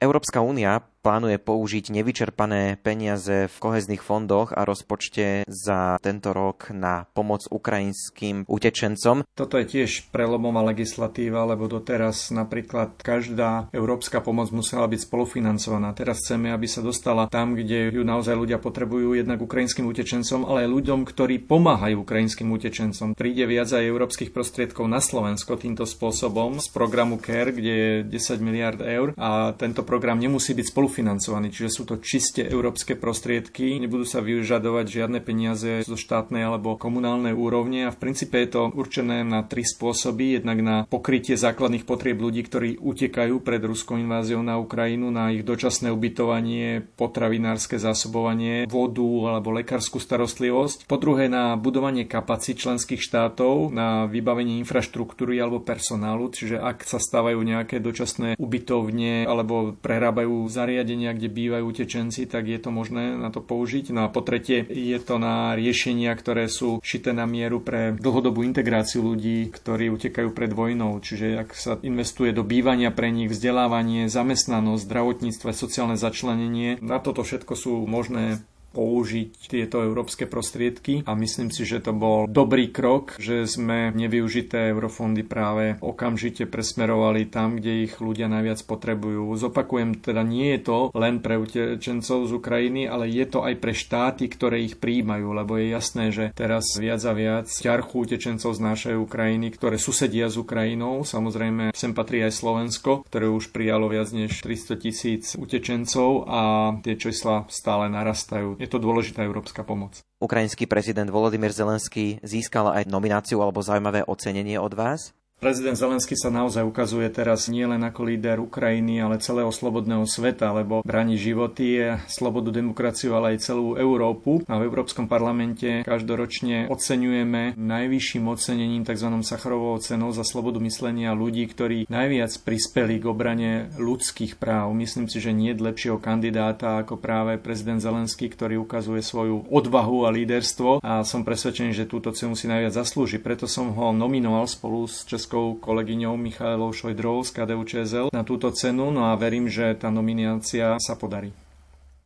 Európska 0.00 0.40
únia 0.42 0.82
plánuje 1.06 1.38
použiť 1.38 1.94
nevyčerpané 1.94 2.82
peniaze 2.82 3.46
v 3.46 3.56
kohezných 3.62 4.02
fondoch 4.02 4.50
a 4.50 4.66
rozpočte 4.66 5.46
za 5.46 6.02
tento 6.02 6.34
rok 6.34 6.74
na 6.74 7.06
pomoc 7.14 7.46
ukrajinským 7.46 8.42
utečencom. 8.50 9.22
Toto 9.38 9.54
je 9.54 9.70
tiež 9.70 10.10
prelomová 10.10 10.66
legislatíva, 10.66 11.46
lebo 11.46 11.70
doteraz 11.70 12.34
napríklad 12.34 12.98
každá 12.98 13.70
európska 13.70 14.18
pomoc 14.18 14.50
musela 14.50 14.90
byť 14.90 15.06
spolufinancovaná. 15.06 15.94
Teraz 15.94 16.26
chceme, 16.26 16.50
aby 16.50 16.66
sa 16.66 16.82
dostala 16.82 17.30
tam, 17.30 17.54
kde 17.54 17.94
ju 17.94 18.02
naozaj 18.02 18.34
ľudia 18.34 18.58
potrebujú, 18.58 19.14
jednak 19.14 19.38
ukrajinským 19.38 19.86
utečencom, 19.86 20.42
ale 20.42 20.66
aj 20.66 20.74
ľuďom, 20.74 21.06
ktorí 21.06 21.46
pomáhajú 21.46 22.02
ukrajinským 22.02 22.50
utečencom. 22.50 23.14
Príde 23.14 23.46
viac 23.46 23.70
aj 23.70 23.86
európskych 23.86 24.34
prostriedkov 24.34 24.90
na 24.90 24.98
Slovensko 24.98 25.54
týmto 25.54 25.86
spôsobom 25.86 26.58
z 26.58 26.66
programu 26.74 27.22
CARE, 27.22 27.54
kde 27.54 27.72
je 27.78 27.92
10 28.10 28.42
miliard 28.42 28.82
eur 28.82 29.14
a 29.14 29.54
tento 29.54 29.86
program 29.86 30.18
nemusí 30.18 30.50
byť 30.50 30.66
spolufinancovaný, 30.74 30.95
čiže 31.02 31.68
sú 31.68 31.82
to 31.84 32.00
čiste 32.00 32.40
európske 32.40 32.96
prostriedky, 32.96 33.76
nebudú 33.82 34.06
sa 34.06 34.24
vyžadovať 34.24 34.86
žiadne 34.86 35.20
peniaze 35.20 35.84
zo 35.84 35.96
štátnej 35.98 36.46
alebo 36.46 36.78
komunálnej 36.80 37.36
úrovne 37.36 37.88
a 37.88 37.94
v 37.94 38.00
princípe 38.00 38.38
je 38.40 38.48
to 38.54 38.62
určené 38.72 39.26
na 39.26 39.42
tri 39.44 39.66
spôsoby. 39.66 40.40
Jednak 40.40 40.62
na 40.62 40.76
pokrytie 40.86 41.36
základných 41.36 41.84
potrieb 41.84 42.16
ľudí, 42.22 42.46
ktorí 42.46 42.80
utekajú 42.80 43.42
pred 43.42 43.60
ruskou 43.66 44.00
inváziou 44.00 44.40
na 44.40 44.56
Ukrajinu, 44.56 45.12
na 45.12 45.34
ich 45.34 45.42
dočasné 45.44 45.92
ubytovanie, 45.92 46.86
potravinárske 46.96 47.76
zásobovanie, 47.76 48.64
vodu 48.70 49.36
alebo 49.36 49.52
lekárskú 49.52 49.98
starostlivosť. 49.98 50.86
Po 50.88 50.96
druhé 50.96 51.26
na 51.26 51.58
budovanie 51.58 52.06
kapacít 52.06 52.62
členských 52.62 53.02
štátov, 53.02 53.74
na 53.74 54.06
vybavenie 54.06 54.62
infraštruktúry 54.62 55.36
alebo 55.42 55.60
personálu, 55.60 56.30
čiže 56.30 56.62
ak 56.62 56.86
sa 56.86 57.02
stávajú 57.02 57.42
nejaké 57.42 57.82
dočasné 57.82 58.38
ubytovne 58.38 59.26
alebo 59.26 59.74
prerábajú 59.74 60.46
zariadenia, 60.46 60.85
kde 60.94 61.26
bývajú 61.26 61.64
utečenci, 61.66 62.30
tak 62.30 62.46
je 62.46 62.60
to 62.62 62.70
možné 62.70 63.18
na 63.18 63.34
to 63.34 63.42
použiť. 63.42 63.90
No 63.90 64.06
a 64.06 64.12
po 64.12 64.22
tretie 64.22 64.62
je 64.68 64.98
to 65.02 65.18
na 65.18 65.58
riešenia, 65.58 66.14
ktoré 66.14 66.46
sú 66.46 66.78
šité 66.84 67.10
na 67.10 67.26
mieru 67.26 67.58
pre 67.58 67.96
dlhodobú 67.98 68.46
integráciu 68.46 69.02
ľudí, 69.02 69.50
ktorí 69.50 69.90
utekajú 69.90 70.30
pred 70.30 70.52
vojnou. 70.52 71.00
Čiže 71.02 71.26
ak 71.42 71.48
sa 71.56 71.72
investuje 71.82 72.30
do 72.30 72.46
bývania 72.46 72.92
pre 72.92 73.10
nich, 73.10 73.32
vzdelávanie, 73.32 74.06
zamestnanosť, 74.06 74.82
zdravotníctvo, 74.84 75.48
sociálne 75.56 75.96
začlenenie, 75.96 76.78
na 76.84 77.00
toto 77.00 77.24
všetko 77.24 77.54
sú 77.56 77.72
možné 77.88 78.44
použiť 78.76 79.48
tieto 79.48 79.80
európske 79.80 80.28
prostriedky 80.28 81.00
a 81.08 81.16
myslím 81.16 81.48
si, 81.48 81.64
že 81.64 81.80
to 81.80 81.96
bol 81.96 82.28
dobrý 82.28 82.68
krok, 82.68 83.16
že 83.16 83.48
sme 83.48 83.88
nevyužité 83.96 84.68
eurofondy 84.76 85.24
práve 85.24 85.80
okamžite 85.80 86.44
presmerovali 86.44 87.32
tam, 87.32 87.56
kde 87.56 87.88
ich 87.88 87.96
ľudia 87.96 88.28
najviac 88.28 88.60
potrebujú. 88.68 89.32
Zopakujem, 89.40 89.96
teda 90.04 90.20
nie 90.20 90.52
je 90.56 90.60
to 90.68 90.78
len 90.92 91.24
pre 91.24 91.40
utečencov 91.40 92.28
z 92.28 92.32
Ukrajiny, 92.36 92.84
ale 92.84 93.08
je 93.08 93.24
to 93.24 93.40
aj 93.40 93.54
pre 93.56 93.72
štáty, 93.72 94.28
ktoré 94.28 94.60
ich 94.60 94.76
príjmajú, 94.76 95.32
lebo 95.32 95.56
je 95.56 95.72
jasné, 95.72 96.12
že 96.12 96.36
teraz 96.36 96.76
viac 96.76 97.00
a 97.08 97.12
viac 97.16 97.48
ťarchu 97.48 98.04
utečencov 98.04 98.52
znášajú 98.52 99.00
krajiny, 99.08 99.56
ktoré 99.56 99.80
susedia 99.80 100.28
s 100.28 100.36
Ukrajinou. 100.36 101.06
Samozrejme, 101.06 101.72
sem 101.72 101.96
patrí 101.96 102.20
aj 102.20 102.36
Slovensko, 102.36 103.06
ktoré 103.08 103.30
už 103.32 103.54
prijalo 103.54 103.88
viac 103.88 104.12
než 104.12 104.44
300 104.44 104.82
tisíc 104.82 105.24
utečencov 105.38 106.28
a 106.28 106.40
tie 106.82 106.98
čísla 106.98 107.46
stále 107.48 107.88
narastajú 107.88 108.58
je 108.66 108.74
to 108.74 108.82
dôležitá 108.82 109.22
európska 109.22 109.62
pomoc. 109.62 110.02
Ukrajinský 110.18 110.66
prezident 110.66 111.06
Volodymyr 111.06 111.54
Zelenský 111.54 112.18
získal 112.26 112.74
aj 112.74 112.90
nomináciu 112.90 113.38
alebo 113.38 113.62
zaujímavé 113.62 114.02
ocenenie 114.02 114.58
od 114.58 114.74
vás? 114.74 115.14
Prezident 115.36 115.76
Zelensky 115.76 116.16
sa 116.16 116.32
naozaj 116.32 116.64
ukazuje 116.64 117.12
teraz 117.12 117.52
nielen 117.52 117.84
ako 117.84 118.08
líder 118.08 118.40
Ukrajiny, 118.40 119.04
ale 119.04 119.20
celého 119.20 119.52
slobodného 119.52 120.08
sveta, 120.08 120.48
lebo 120.48 120.80
bráni 120.80 121.20
životy, 121.20 121.92
slobodu, 122.08 122.48
demokraciu, 122.48 123.12
ale 123.12 123.36
aj 123.36 123.52
celú 123.52 123.76
Európu. 123.76 124.40
A 124.48 124.56
v 124.56 124.64
Európskom 124.64 125.04
parlamente 125.04 125.84
každoročne 125.84 126.72
oceňujeme 126.72 127.52
najvyšším 127.52 128.24
ocenením 128.32 128.88
tzv. 128.88 129.12
Sacharovou 129.20 129.76
cenou 129.76 130.08
za 130.16 130.24
slobodu 130.24 130.56
myslenia 130.64 131.12
ľudí, 131.12 131.44
ktorí 131.52 131.84
najviac 131.92 132.32
prispeli 132.40 132.96
k 132.96 133.04
obrane 133.04 133.68
ľudských 133.76 134.40
práv. 134.40 134.72
Myslím 134.72 135.04
si, 135.12 135.20
že 135.20 135.36
nie 135.36 135.52
je 135.52 135.60
lepšieho 135.60 136.00
kandidáta 136.00 136.80
ako 136.80 136.96
práve 136.96 137.36
prezident 137.36 137.84
Zelenský, 137.84 138.32
ktorý 138.32 138.64
ukazuje 138.64 139.04
svoju 139.04 139.52
odvahu 139.52 140.08
a 140.08 140.10
líderstvo 140.16 140.80
a 140.80 141.04
som 141.04 141.28
presvedčený, 141.28 141.76
že 141.76 141.84
túto 141.84 142.08
cenu 142.16 142.32
si 142.32 142.48
najviac 142.48 142.72
zaslúži. 142.72 143.20
Preto 143.20 143.44
som 143.44 143.76
ho 143.76 143.92
nominoval 143.92 144.48
spolu 144.48 144.88
s 144.88 145.04
Českou 145.04 145.25
českou 145.26 145.58
kolegyňou 145.58 146.16
Michailou 146.16 146.72
Šojdrovou 146.72 147.24
z 147.26 147.30
KDU 147.30 147.64
ČSL 147.64 148.08
na 148.14 148.22
túto 148.22 148.54
cenu, 148.54 148.94
no 148.94 149.10
a 149.10 149.18
verím, 149.18 149.50
že 149.50 149.74
tá 149.74 149.90
nominácia 149.90 150.78
sa 150.78 150.94
podarí. 150.94 151.34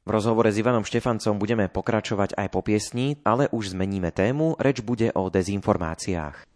V 0.08 0.10
rozhovore 0.10 0.48
s 0.48 0.56
Ivanom 0.56 0.88
Štefancom 0.88 1.36
budeme 1.36 1.68
pokračovať 1.68 2.32
aj 2.40 2.48
po 2.48 2.64
piesni, 2.64 3.20
ale 3.20 3.52
už 3.52 3.76
zmeníme 3.76 4.08
tému, 4.08 4.56
reč 4.56 4.80
bude 4.80 5.12
o 5.12 5.28
dezinformáciách. 5.28 6.48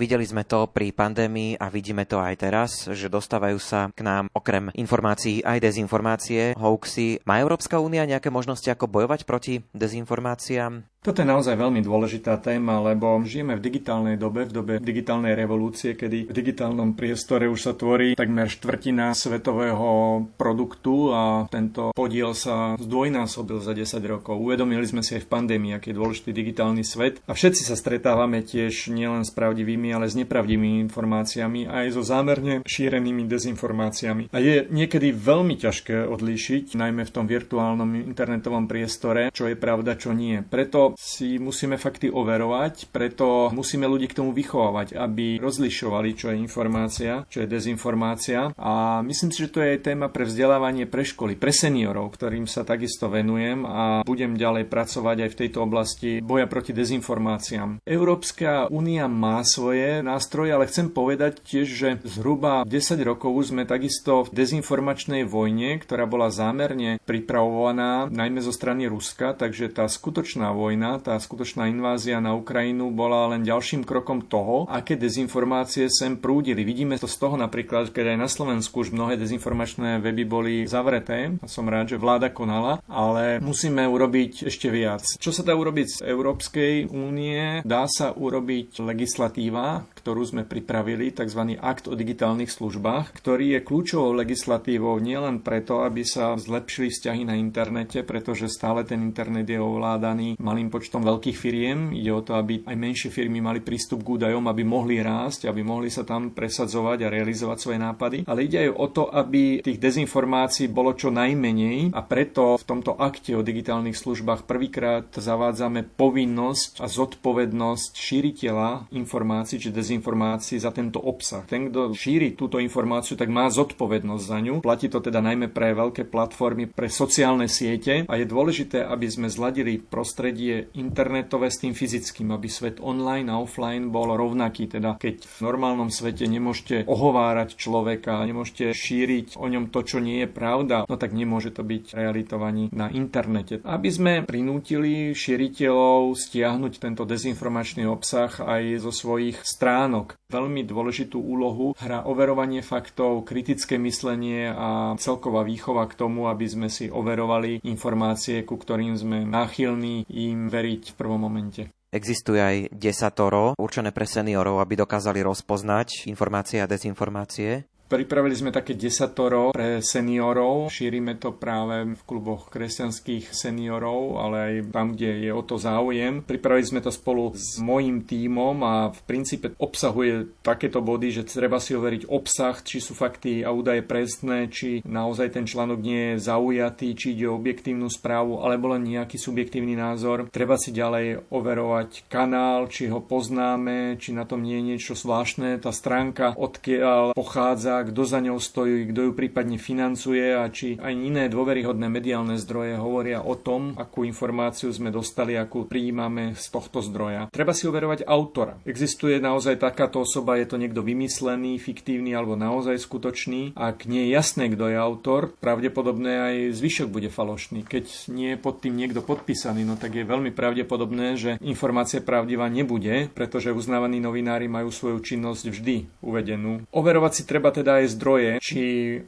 Videli 0.00 0.24
sme 0.24 0.48
to 0.48 0.64
pri 0.64 0.96
pandémii 0.96 1.60
a 1.60 1.68
vidíme 1.68 2.08
to 2.08 2.24
aj 2.24 2.34
teraz, 2.40 2.88
že 2.88 3.12
dostávajú 3.12 3.60
sa 3.60 3.92
k 3.92 4.00
nám 4.00 4.32
okrem 4.32 4.72
informácií 4.72 5.44
aj 5.44 5.60
dezinformácie, 5.60 6.56
hoaxy. 6.56 7.20
Má 7.28 7.36
Európska 7.36 7.76
únia 7.76 8.08
nejaké 8.08 8.32
možnosti, 8.32 8.64
ako 8.64 8.88
bojovať 8.88 9.28
proti 9.28 9.60
dezinformáciám? 9.76 10.89
Toto 11.00 11.24
je 11.24 11.32
naozaj 11.32 11.56
veľmi 11.56 11.80
dôležitá 11.80 12.36
téma, 12.44 12.76
lebo 12.76 13.24
žijeme 13.24 13.56
v 13.56 13.64
digitálnej 13.64 14.20
dobe, 14.20 14.44
v 14.44 14.52
dobe 14.52 14.74
digitálnej 14.84 15.32
revolúcie, 15.32 15.96
kedy 15.96 16.28
v 16.28 16.36
digitálnom 16.36 16.92
priestore 16.92 17.48
už 17.48 17.56
sa 17.56 17.72
tvorí 17.72 18.12
takmer 18.12 18.52
štvrtina 18.52 19.16
svetového 19.16 20.20
produktu 20.36 21.08
a 21.08 21.48
tento 21.48 21.96
podiel 21.96 22.36
sa 22.36 22.76
zdvojnásobil 22.76 23.64
za 23.64 23.72
10 23.72 23.96
rokov. 24.04 24.36
Uvedomili 24.36 24.84
sme 24.84 25.00
si 25.00 25.16
aj 25.16 25.24
v 25.24 25.32
pandémii, 25.32 25.72
aký 25.72 25.96
je 25.96 26.00
dôležitý 26.04 26.36
digitálny 26.36 26.84
svet 26.84 27.24
a 27.24 27.32
všetci 27.32 27.64
sa 27.64 27.80
stretávame 27.80 28.44
tiež 28.44 28.92
nielen 28.92 29.24
s 29.24 29.32
pravdivými, 29.32 29.96
ale 29.96 30.04
s 30.04 30.20
nepravdivými 30.20 30.84
informáciami, 30.84 31.64
aj 31.64 31.96
so 31.96 32.04
zámerne 32.04 32.60
šírenými 32.68 33.24
dezinformáciami. 33.24 34.28
A 34.28 34.36
je 34.36 34.68
niekedy 34.68 35.16
veľmi 35.16 35.56
ťažké 35.56 36.04
odlíšiť, 36.12 36.76
najmä 36.76 37.08
v 37.08 37.14
tom 37.16 37.24
virtuálnom 37.24 37.88
internetovom 38.04 38.68
priestore, 38.68 39.32
čo 39.32 39.48
je 39.48 39.56
pravda, 39.56 39.96
čo 39.96 40.12
nie. 40.12 40.44
Preto 40.44 40.89
si 40.96 41.36
musíme 41.36 41.76
fakty 41.76 42.08
overovať, 42.08 42.88
preto 42.94 43.50
musíme 43.52 43.84
ľudí 43.84 44.08
k 44.10 44.22
tomu 44.22 44.30
vychovávať, 44.32 44.96
aby 44.96 45.38
rozlišovali, 45.42 46.08
čo 46.16 46.32
je 46.32 46.40
informácia, 46.40 47.26
čo 47.28 47.44
je 47.44 47.50
dezinformácia. 47.50 48.54
A 48.56 49.02
myslím 49.04 49.30
si, 49.30 49.44
že 49.44 49.52
to 49.52 49.60
je 49.60 49.76
aj 49.76 49.84
téma 49.92 50.08
pre 50.08 50.24
vzdelávanie 50.24 50.88
pre 50.88 51.04
školy, 51.04 51.36
pre 51.36 51.52
seniorov, 51.52 52.16
ktorým 52.16 52.48
sa 52.48 52.64
takisto 52.64 53.12
venujem 53.12 53.68
a 53.68 54.02
budem 54.02 54.38
ďalej 54.38 54.66
pracovať 54.66 55.16
aj 55.26 55.30
v 55.30 55.38
tejto 55.44 55.58
oblasti 55.60 56.10
boja 56.24 56.48
proti 56.48 56.72
dezinformáciám. 56.72 57.84
Európska 57.84 58.70
únia 58.72 59.10
má 59.10 59.44
svoje 59.44 60.00
nástroje, 60.00 60.50
ale 60.56 60.70
chcem 60.70 60.88
povedať 60.88 61.44
tiež, 61.44 61.68
že 61.68 61.88
zhruba 62.08 62.64
10 62.64 62.96
rokov 63.04 63.36
sme 63.44 63.68
takisto 63.68 64.24
v 64.26 64.34
dezinformačnej 64.40 65.28
vojne, 65.28 65.76
ktorá 65.82 66.08
bola 66.08 66.32
zámerne 66.32 66.96
pripravovaná 67.04 68.08
najmä 68.08 68.40
zo 68.40 68.54
strany 68.54 68.88
Ruska, 68.88 69.36
takže 69.36 69.68
tá 69.68 69.84
skutočná 69.84 70.50
vojna 70.56 70.79
vojna, 70.80 70.96
tá 70.96 71.20
skutočná 71.20 71.68
invázia 71.68 72.24
na 72.24 72.32
Ukrajinu 72.32 72.88
bola 72.88 73.28
len 73.36 73.44
ďalším 73.44 73.84
krokom 73.84 74.24
toho, 74.24 74.64
aké 74.64 74.96
dezinformácie 74.96 75.92
sem 75.92 76.16
prúdili. 76.16 76.64
Vidíme 76.64 76.96
to 76.96 77.04
z 77.04 77.20
toho 77.20 77.36
napríklad, 77.36 77.92
keď 77.92 78.16
aj 78.16 78.18
na 78.18 78.28
Slovensku 78.32 78.80
už 78.80 78.96
mnohé 78.96 79.20
dezinformačné 79.20 80.00
weby 80.00 80.24
boli 80.24 80.54
zavreté. 80.64 81.36
A 81.44 81.46
som 81.52 81.68
rád, 81.68 81.92
že 81.92 82.00
vláda 82.00 82.32
konala, 82.32 82.80
ale 82.88 83.44
musíme 83.44 83.84
urobiť 83.84 84.48
ešte 84.48 84.72
viac. 84.72 85.04
Čo 85.20 85.36
sa 85.36 85.44
dá 85.44 85.52
urobiť 85.52 86.00
z 86.00 86.08
Európskej 86.08 86.88
únie? 86.88 87.60
Dá 87.60 87.84
sa 87.84 88.16
urobiť 88.16 88.80
legislatíva, 88.80 89.84
ktorú 90.00 90.24
sme 90.24 90.48
pripravili, 90.48 91.12
tzv. 91.12 91.60
akt 91.60 91.92
o 91.92 91.94
digitálnych 91.98 92.48
službách, 92.48 93.12
ktorý 93.12 93.60
je 93.60 93.66
kľúčovou 93.68 94.16
legislatívou 94.16 94.96
nielen 94.96 95.44
preto, 95.44 95.84
aby 95.84 96.08
sa 96.08 96.40
zlepšili 96.40 96.88
vzťahy 96.88 97.28
na 97.28 97.36
internete, 97.36 98.00
pretože 98.00 98.48
stále 98.48 98.80
ten 98.88 99.04
internet 99.04 99.44
je 99.44 99.60
ovládaný 99.60 100.40
malým 100.40 100.69
počtom 100.70 101.02
veľkých 101.02 101.36
firiem. 101.36 101.90
Ide 101.92 102.12
o 102.14 102.22
to, 102.22 102.38
aby 102.38 102.62
aj 102.64 102.76
menšie 102.78 103.10
firmy 103.10 103.42
mali 103.42 103.60
prístup 103.60 104.06
k 104.06 104.22
údajom, 104.22 104.46
aby 104.46 104.62
mohli 104.62 105.02
rásť, 105.02 105.50
aby 105.50 105.66
mohli 105.66 105.90
sa 105.90 106.06
tam 106.06 106.30
presadzovať 106.30 107.04
a 107.04 107.12
realizovať 107.12 107.58
svoje 107.58 107.78
nápady. 107.82 108.18
Ale 108.30 108.46
ide 108.46 108.68
aj 108.68 108.70
o 108.78 108.86
to, 108.88 109.02
aby 109.10 109.60
tých 109.60 109.82
dezinformácií 109.82 110.70
bolo 110.70 110.94
čo 110.94 111.10
najmenej 111.10 111.90
a 111.90 112.00
preto 112.06 112.54
v 112.56 112.64
tomto 112.64 112.94
akte 112.94 113.34
o 113.34 113.42
digitálnych 113.42 113.98
službách 113.98 114.46
prvýkrát 114.46 115.10
zavádzame 115.10 115.90
povinnosť 115.98 116.80
a 116.80 116.86
zodpovednosť 116.86 117.90
šíriteľa 117.96 118.92
informácií 118.94 119.58
či 119.58 119.74
dezinformácií 119.74 120.60
za 120.60 120.70
tento 120.70 121.00
obsah. 121.00 121.42
Ten, 121.48 121.72
kto 121.72 121.96
šíri 121.96 122.36
túto 122.36 122.60
informáciu, 122.60 123.16
tak 123.16 123.32
má 123.32 123.48
zodpovednosť 123.48 124.24
za 124.24 124.38
ňu. 124.38 124.54
Platí 124.60 124.92
to 124.92 125.00
teda 125.00 125.24
najmä 125.24 125.48
pre 125.48 125.72
veľké 125.72 126.06
platformy, 126.06 126.68
pre 126.68 126.92
sociálne 126.92 127.48
siete 127.48 128.04
a 128.04 128.14
je 128.20 128.26
dôležité, 128.28 128.84
aby 128.84 129.06
sme 129.08 129.32
zladili 129.32 129.80
prostredie 129.80 130.59
internetové 130.76 131.48
s 131.48 131.62
tým 131.62 131.72
fyzickým, 131.72 132.34
aby 132.34 132.48
svet 132.50 132.76
online 132.82 133.32
a 133.32 133.40
offline 133.40 133.88
bol 133.88 134.12
rovnaký. 134.12 134.68
Teda 134.68 135.00
keď 135.00 135.24
v 135.24 135.38
normálnom 135.40 135.88
svete 135.88 136.28
nemôžete 136.28 136.84
ohovárať 136.84 137.56
človeka, 137.56 138.24
nemôžete 138.26 138.74
šíriť 138.74 139.40
o 139.40 139.46
ňom 139.48 139.72
to, 139.72 139.80
čo 139.86 139.98
nie 140.02 140.26
je 140.26 140.28
pravda, 140.28 140.84
no 140.84 140.94
tak 141.00 141.16
nemôže 141.16 141.54
to 141.54 141.64
byť 141.64 141.94
realitovaní 141.96 142.68
na 142.70 142.92
internete. 142.92 143.62
Aby 143.64 143.90
sme 143.90 144.12
prinútili 144.26 145.16
šíriteľov 145.16 146.14
stiahnuť 146.18 146.72
tento 146.82 147.02
dezinformačný 147.08 147.86
obsah 147.88 148.30
aj 148.40 148.82
zo 148.82 148.92
svojich 148.92 149.40
stránok. 149.42 150.18
Veľmi 150.30 150.62
dôležitú 150.62 151.18
úlohu 151.18 151.74
hrá 151.78 152.06
overovanie 152.06 152.62
faktov, 152.62 153.26
kritické 153.26 153.78
myslenie 153.78 154.50
a 154.50 154.94
celková 154.98 155.42
výchova 155.42 155.90
k 155.90 155.98
tomu, 155.98 156.30
aby 156.30 156.46
sme 156.46 156.68
si 156.70 156.86
overovali 156.86 157.62
informácie, 157.66 158.46
ku 158.46 158.54
ktorým 158.54 158.94
sme 158.94 159.26
náchylní 159.26 160.06
im 160.06 160.49
veriť 160.50 160.92
v 160.92 160.98
prvom 160.98 161.22
momente. 161.22 161.70
Existuje 161.90 162.38
aj 162.38 162.56
desatoro 162.74 163.54
určené 163.58 163.90
pre 163.90 164.06
seniorov, 164.06 164.62
aby 164.62 164.78
dokázali 164.78 165.26
rozpoznať 165.26 166.06
informácie 166.06 166.62
a 166.62 166.70
dezinformácie. 166.70 167.69
Pripravili 167.90 168.38
sme 168.38 168.54
také 168.54 168.78
desatoro 168.78 169.50
pre 169.50 169.82
seniorov. 169.82 170.70
Šírime 170.70 171.18
to 171.18 171.34
práve 171.34 171.98
v 171.98 172.02
kluboch 172.06 172.46
kresťanských 172.46 173.34
seniorov, 173.34 174.22
ale 174.22 174.36
aj 174.38 174.54
tam, 174.70 174.94
kde 174.94 175.26
je 175.26 175.30
o 175.34 175.42
to 175.42 175.58
záujem. 175.58 176.22
Pripravili 176.22 176.62
sme 176.62 176.78
to 176.86 176.94
spolu 176.94 177.34
s 177.34 177.58
mojím 177.58 178.06
tímom 178.06 178.62
a 178.62 178.94
v 178.94 179.00
princípe 179.10 179.58
obsahuje 179.58 180.38
takéto 180.38 180.78
body, 180.78 181.10
že 181.10 181.26
treba 181.26 181.58
si 181.58 181.74
overiť 181.74 182.06
obsah, 182.06 182.62
či 182.62 182.78
sú 182.78 182.94
fakty 182.94 183.42
a 183.42 183.50
údaje 183.50 183.82
presné, 183.82 184.46
či 184.46 184.86
naozaj 184.86 185.34
ten 185.34 185.50
článok 185.50 185.82
nie 185.82 186.14
je 186.14 186.30
zaujatý, 186.30 186.94
či 186.94 187.18
ide 187.18 187.26
o 187.26 187.34
objektívnu 187.42 187.90
správu, 187.90 188.46
alebo 188.46 188.70
len 188.70 188.86
nejaký 188.86 189.18
subjektívny 189.18 189.74
názor. 189.74 190.30
Treba 190.30 190.54
si 190.54 190.70
ďalej 190.70 191.26
overovať 191.26 192.06
kanál, 192.06 192.70
či 192.70 192.86
ho 192.86 193.02
poznáme, 193.02 193.98
či 193.98 194.14
na 194.14 194.22
tom 194.30 194.46
nie 194.46 194.62
je 194.62 194.66
niečo 194.78 194.94
zvláštne. 194.94 195.58
Tá 195.58 195.74
stránka, 195.74 196.38
odkiaľ 196.38 197.18
pochádza, 197.18 197.79
kto 197.86 198.02
za 198.04 198.18
ňou 198.20 198.38
stojí, 198.40 198.88
kto 198.90 199.10
ju 199.10 199.12
prípadne 199.12 199.56
financuje 199.60 200.34
a 200.34 200.48
či 200.48 200.80
aj 200.80 200.92
iné 200.92 201.28
dôveryhodné 201.30 201.86
mediálne 201.86 202.36
zdroje 202.40 202.80
hovoria 202.80 203.22
o 203.22 203.36
tom, 203.38 203.76
akú 203.78 204.02
informáciu 204.02 204.72
sme 204.72 204.90
dostali, 204.90 205.36
akú 205.36 205.68
prijímame 205.68 206.34
z 206.34 206.46
tohto 206.50 206.82
zdroja. 206.82 207.30
Treba 207.30 207.54
si 207.54 207.68
overovať 207.70 208.08
autora. 208.08 208.58
Existuje 208.66 209.22
naozaj 209.22 209.60
takáto 209.62 210.02
osoba, 210.02 210.40
je 210.40 210.50
to 210.50 210.56
niekto 210.56 210.82
vymyslený, 210.82 211.60
fiktívny 211.60 212.10
alebo 212.16 212.34
naozaj 212.34 212.80
skutočný. 212.80 213.54
Ak 213.54 213.86
nie 213.86 214.08
je 214.08 214.14
jasné, 214.16 214.50
kto 214.50 214.72
je 214.72 214.76
autor, 214.80 215.30
pravdepodobne 215.38 216.10
aj 216.10 216.34
zvyšok 216.58 216.88
bude 216.90 217.12
falošný. 217.12 217.62
Keď 217.62 218.10
nie 218.10 218.34
je 218.34 218.42
pod 218.42 218.58
tým 218.64 218.74
niekto 218.74 219.04
podpísaný, 219.04 219.62
no 219.62 219.78
tak 219.78 219.94
je 219.94 220.08
veľmi 220.08 220.34
pravdepodobné, 220.34 221.14
že 221.14 221.30
informácia 221.38 222.02
pravdivá 222.02 222.50
nebude, 222.50 223.06
pretože 223.14 223.54
uznávaní 223.54 224.02
novinári 224.02 224.50
majú 224.50 224.74
svoju 224.74 224.98
činnosť 225.04 225.44
vždy 225.54 225.76
uvedenú. 226.02 226.66
Overovať 226.74 227.12
si 227.12 227.22
treba 227.28 227.54
teda 227.54 227.69
teda 227.70 227.86
aj 227.86 227.94
zdroje, 227.94 228.30
či 228.42 228.62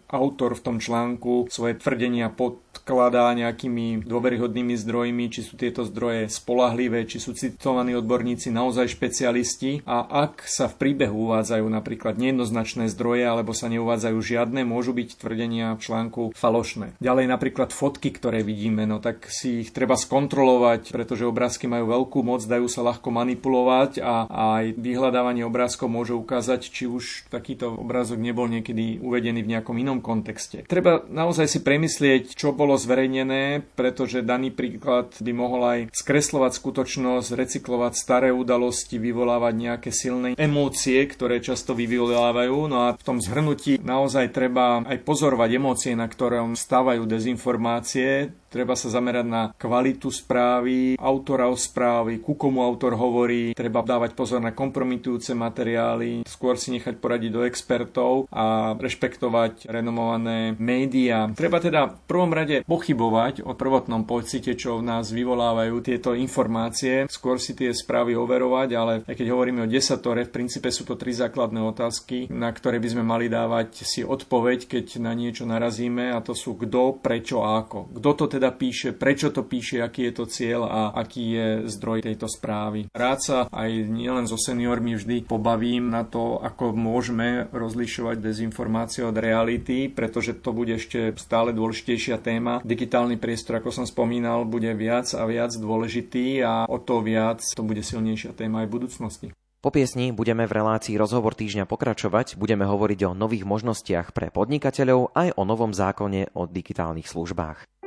autor 0.07 0.55
v 0.55 0.63
tom 0.63 0.77
článku 0.79 1.51
svoje 1.51 1.75
tvrdenia 1.83 2.31
podkladá 2.31 3.35
nejakými 3.35 4.07
dôveryhodnými 4.07 4.79
zdrojmi, 4.79 5.35
či 5.35 5.43
sú 5.43 5.59
tieto 5.59 5.83
zdroje 5.83 6.31
spolahlivé, 6.31 7.03
či 7.11 7.19
sú 7.19 7.35
citovaní 7.35 7.99
odborníci 7.99 8.55
naozaj 8.55 8.95
špecialisti 8.95 9.83
a 9.83 10.07
ak 10.07 10.47
sa 10.47 10.71
v 10.71 10.79
príbehu 10.79 11.27
uvádzajú 11.27 11.67
napríklad 11.67 12.23
nejednoznačné 12.23 12.87
zdroje 12.95 13.27
alebo 13.27 13.51
sa 13.51 13.67
neuvádzajú 13.67 14.19
žiadne, 14.23 14.63
môžu 14.63 14.95
byť 14.95 15.19
tvrdenia 15.19 15.75
v 15.75 15.83
článku 15.83 16.23
falošné. 16.39 17.03
Ďalej 17.03 17.27
napríklad 17.35 17.75
fotky, 17.75 18.15
ktoré 18.15 18.47
vidíme, 18.47 18.87
no 18.87 19.03
tak 19.03 19.27
si 19.27 19.67
ich 19.67 19.75
treba 19.75 19.99
skontrolovať, 19.99 20.95
pretože 20.95 21.27
obrázky 21.27 21.67
majú 21.67 21.91
veľkú 21.91 22.23
moc, 22.23 22.47
dajú 22.47 22.71
sa 22.71 22.87
ľahko 22.87 23.11
manipulovať 23.11 23.99
a 23.99 24.31
aj 24.31 24.79
vyhľadávanie 24.79 25.43
obrázkov 25.43 25.91
môže 25.91 26.15
ukázať, 26.15 26.71
či 26.71 26.87
už 26.87 27.27
takýto 27.27 27.73
obrázok 27.73 28.21
nebol 28.21 28.52
niekedy 28.59 29.01
uvedený 29.01 29.41
v 29.41 29.53
nejakom 29.57 29.77
inom 29.81 30.05
kontexte. 30.05 30.69
Treba 30.69 31.01
naozaj 31.09 31.49
si 31.49 31.59
premyslieť, 31.65 32.37
čo 32.37 32.53
bolo 32.53 32.77
zverejnené, 32.77 33.65
pretože 33.73 34.21
daný 34.21 34.53
príklad 34.53 35.17
by 35.17 35.33
mohol 35.33 35.63
aj 35.65 35.81
skreslovať 35.97 36.53
skutočnosť, 36.61 37.33
recyklovať 37.33 37.93
staré 37.97 38.29
udalosti, 38.35 39.01
vyvolávať 39.01 39.55
nejaké 39.57 39.91
silné 39.91 40.37
emócie, 40.37 41.01
ktoré 41.09 41.41
často 41.41 41.73
vyvolávajú. 41.73 42.59
No 42.69 42.91
a 42.91 42.99
v 42.99 43.03
tom 43.07 43.19
zhrnutí 43.19 43.81
naozaj 43.81 44.35
treba 44.35 44.85
aj 44.85 45.01
pozorovať 45.03 45.51
emócie, 45.57 45.93
na 45.97 46.05
ktorom 46.07 46.55
stávajú 46.59 47.09
dezinformácie, 47.09 48.42
Treba 48.53 48.77
sa 48.77 48.93
zamerať 48.93 49.25
na 49.25 49.43
kvalitu 49.57 50.13
správy, 50.13 51.01
autorov 51.01 51.57
správy, 51.57 52.21
ku 52.21 52.37
komu 52.37 52.61
autor 52.61 53.01
hovorí. 53.01 53.57
Treba 53.57 53.81
dávať 53.81 54.13
pozor 54.13 54.45
na 54.45 54.53
kompromitujúce 54.53 55.33
materiály, 55.33 56.29
skôr 56.29 56.61
si 56.61 56.69
nechať 56.77 57.01
poradiť 57.01 57.31
do 57.33 57.49
expertov 57.49 58.29
a 58.29 58.77
rešpektovať 58.77 59.73
renomované 59.73 60.53
médiá. 60.61 61.33
Treba 61.33 61.65
teda 61.65 61.97
v 61.97 62.05
prvom 62.05 62.29
rade 62.29 62.61
pochybovať 62.69 63.41
o 63.41 63.57
prvotnom 63.57 64.05
pocite, 64.05 64.53
čo 64.53 64.77
v 64.77 64.85
nás 64.85 65.09
vyvolávajú 65.09 65.81
tieto 65.81 66.13
informácie. 66.13 67.09
Skôr 67.09 67.41
si 67.41 67.57
tie 67.57 67.73
správy 67.73 68.13
overovať, 68.19 68.69
ale 68.77 68.93
aj 69.09 69.15
keď 69.17 69.33
hovoríme 69.33 69.65
o 69.65 69.71
desatore, 69.71 70.29
v 70.29 70.35
princípe 70.35 70.69
sú 70.69 70.85
to 70.85 71.01
tri 71.01 71.17
základné 71.17 71.65
otázky, 71.65 72.29
na 72.29 72.53
ktoré 72.53 72.77
by 72.83 72.89
sme 72.93 73.05
mali 73.07 73.33
dávať 73.33 73.87
si 73.87 74.05
odpoveď, 74.05 74.69
keď 74.69 75.01
na 75.01 75.17
niečo 75.17 75.49
narazíme 75.49 76.13
a 76.13 76.19
to 76.21 76.35
sú 76.35 76.59
kto, 76.59 76.99
prečo 76.99 77.47
a 77.47 77.63
ako. 77.63 77.95
Kto 77.97 78.11
to 78.19 78.25
teda 78.27 78.42
píše, 78.51 78.97
prečo 78.97 79.31
to 79.31 79.47
píše, 79.47 79.79
aký 79.85 80.11
je 80.11 80.13
to 80.17 80.25
cieľ 80.27 80.67
a 80.67 80.81
aký 80.97 81.25
je 81.37 81.49
zdroj 81.71 82.03
tejto 82.03 82.27
správy. 82.27 82.91
Rád 82.91 83.19
sa 83.21 83.39
aj 83.53 83.71
nielen 83.87 84.27
so 84.27 84.41
seniormi 84.41 84.99
vždy 84.99 85.29
pobavím 85.29 85.93
na 85.93 86.03
to, 86.03 86.43
ako 86.43 86.75
môžeme 86.75 87.47
rozlišovať 87.53 88.19
dezinformácie 88.19 89.05
od 89.05 89.15
reality, 89.15 89.93
pretože 89.93 90.41
to 90.41 90.51
bude 90.51 90.75
ešte 90.75 91.15
stále 91.21 91.53
dôležitejšia 91.53 92.19
téma. 92.19 92.65
Digitálny 92.65 93.21
priestor, 93.21 93.61
ako 93.61 93.71
som 93.71 93.87
spomínal, 93.87 94.49
bude 94.49 94.73
viac 94.73 95.13
a 95.13 95.23
viac 95.29 95.53
dôležitý 95.53 96.41
a 96.43 96.65
o 96.65 96.81
to 96.81 97.05
viac 97.05 97.45
to 97.45 97.61
bude 97.61 97.85
silnejšia 97.85 98.33
téma 98.33 98.65
aj 98.65 98.67
v 98.67 98.75
budúcnosti. 98.81 99.29
Po 99.63 99.71
piesni 99.71 100.11
budeme 100.11 100.43
v 100.43 100.59
relácii 100.59 100.99
Rozhovor 100.99 101.39
týždňa 101.39 101.71
pokračovať, 101.71 102.35
budeme 102.35 102.67
hovoriť 102.67 103.01
o 103.07 103.15
nových 103.15 103.47
možnostiach 103.47 104.11
pre 104.11 104.35
podnikateľov 104.35 105.15
aj 105.15 105.39
o 105.39 105.43
novom 105.47 105.71
zákone 105.71 106.35
o 106.35 106.51
digitálnych 106.51 107.07
službách. 107.07 107.82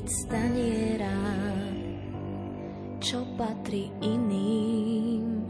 Vyjedz 0.00 0.32
taniera, 0.32 1.20
čo 3.04 3.20
patrí 3.36 3.92
iným. 4.00 5.44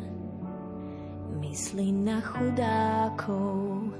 Myslí 1.38 1.94
na 1.94 2.18
chudákov 2.18 3.94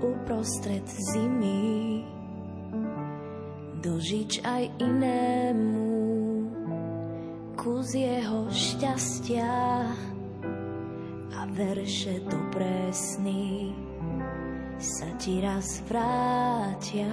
uprostred 0.00 0.88
zimy. 0.88 2.00
Dožič 3.84 4.40
aj 4.40 4.72
inému 4.80 6.00
kus 7.52 7.92
jeho 7.92 8.48
šťastia 8.48 9.52
a 11.28 11.40
verše 11.52 12.24
dobré 12.24 12.88
sny 12.88 13.68
sa 14.80 15.12
ti 15.20 15.44
raz 15.44 15.84
vrátia. 15.84 17.12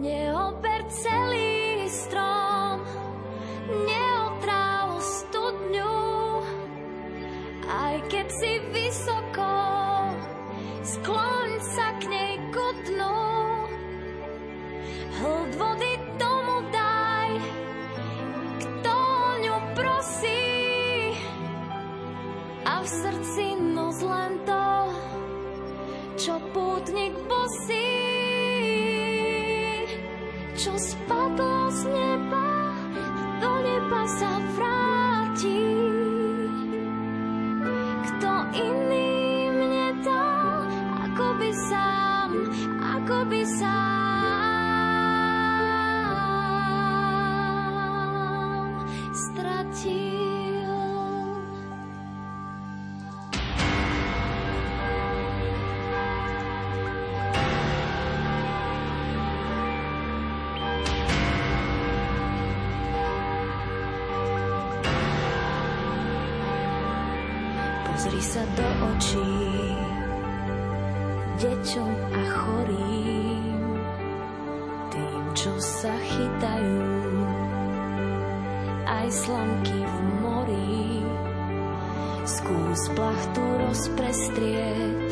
neober 0.00 0.80
celý 0.88 1.84
strom, 1.92 2.80
neotráv 3.68 4.96
studňu, 4.96 6.00
aj 7.68 7.94
keď 8.08 8.26
si 8.32 8.52
vysoko, 8.72 9.52
skloň 10.80 11.50
sa 11.60 11.88
k 12.00 12.02
nej 12.08 12.34
ku 12.48 12.66
dnu. 12.88 13.20
Hlд 15.20 15.52
vody 15.60 15.92
tomu 16.16 16.56
daj, 16.72 17.30
kto 18.56 18.96
ňu 19.44 19.56
prosí, 19.76 20.48
a 22.64 22.80
v 22.80 22.88
srdci 22.88 23.44
noc 23.76 24.00
len 24.00 24.32
to, 24.48 24.68
čo 26.16 26.34
pútnik 26.56 26.69
sa 34.18 34.42
vráti. 34.58 35.62
Kto 38.10 38.30
iný 38.58 39.10
mne 39.54 39.88
dal, 40.02 40.66
ako 41.06 41.26
by 41.38 41.50
sám, 41.70 42.30
ako 42.80 43.16
by 43.30 43.42
sám 43.46 44.09
sa 68.30 68.46
do 68.54 68.68
očí 68.94 69.34
deťom 71.42 71.94
a 72.14 72.22
chorým, 72.30 73.74
tým, 74.94 75.22
čo 75.34 75.50
sa 75.58 75.90
chytajú, 75.90 76.86
aj 78.86 79.06
slamky 79.10 79.82
v 79.82 79.96
mori. 80.22 81.02
Skús 82.22 82.94
plachtu 82.94 83.42
rozprestrieť, 83.66 85.10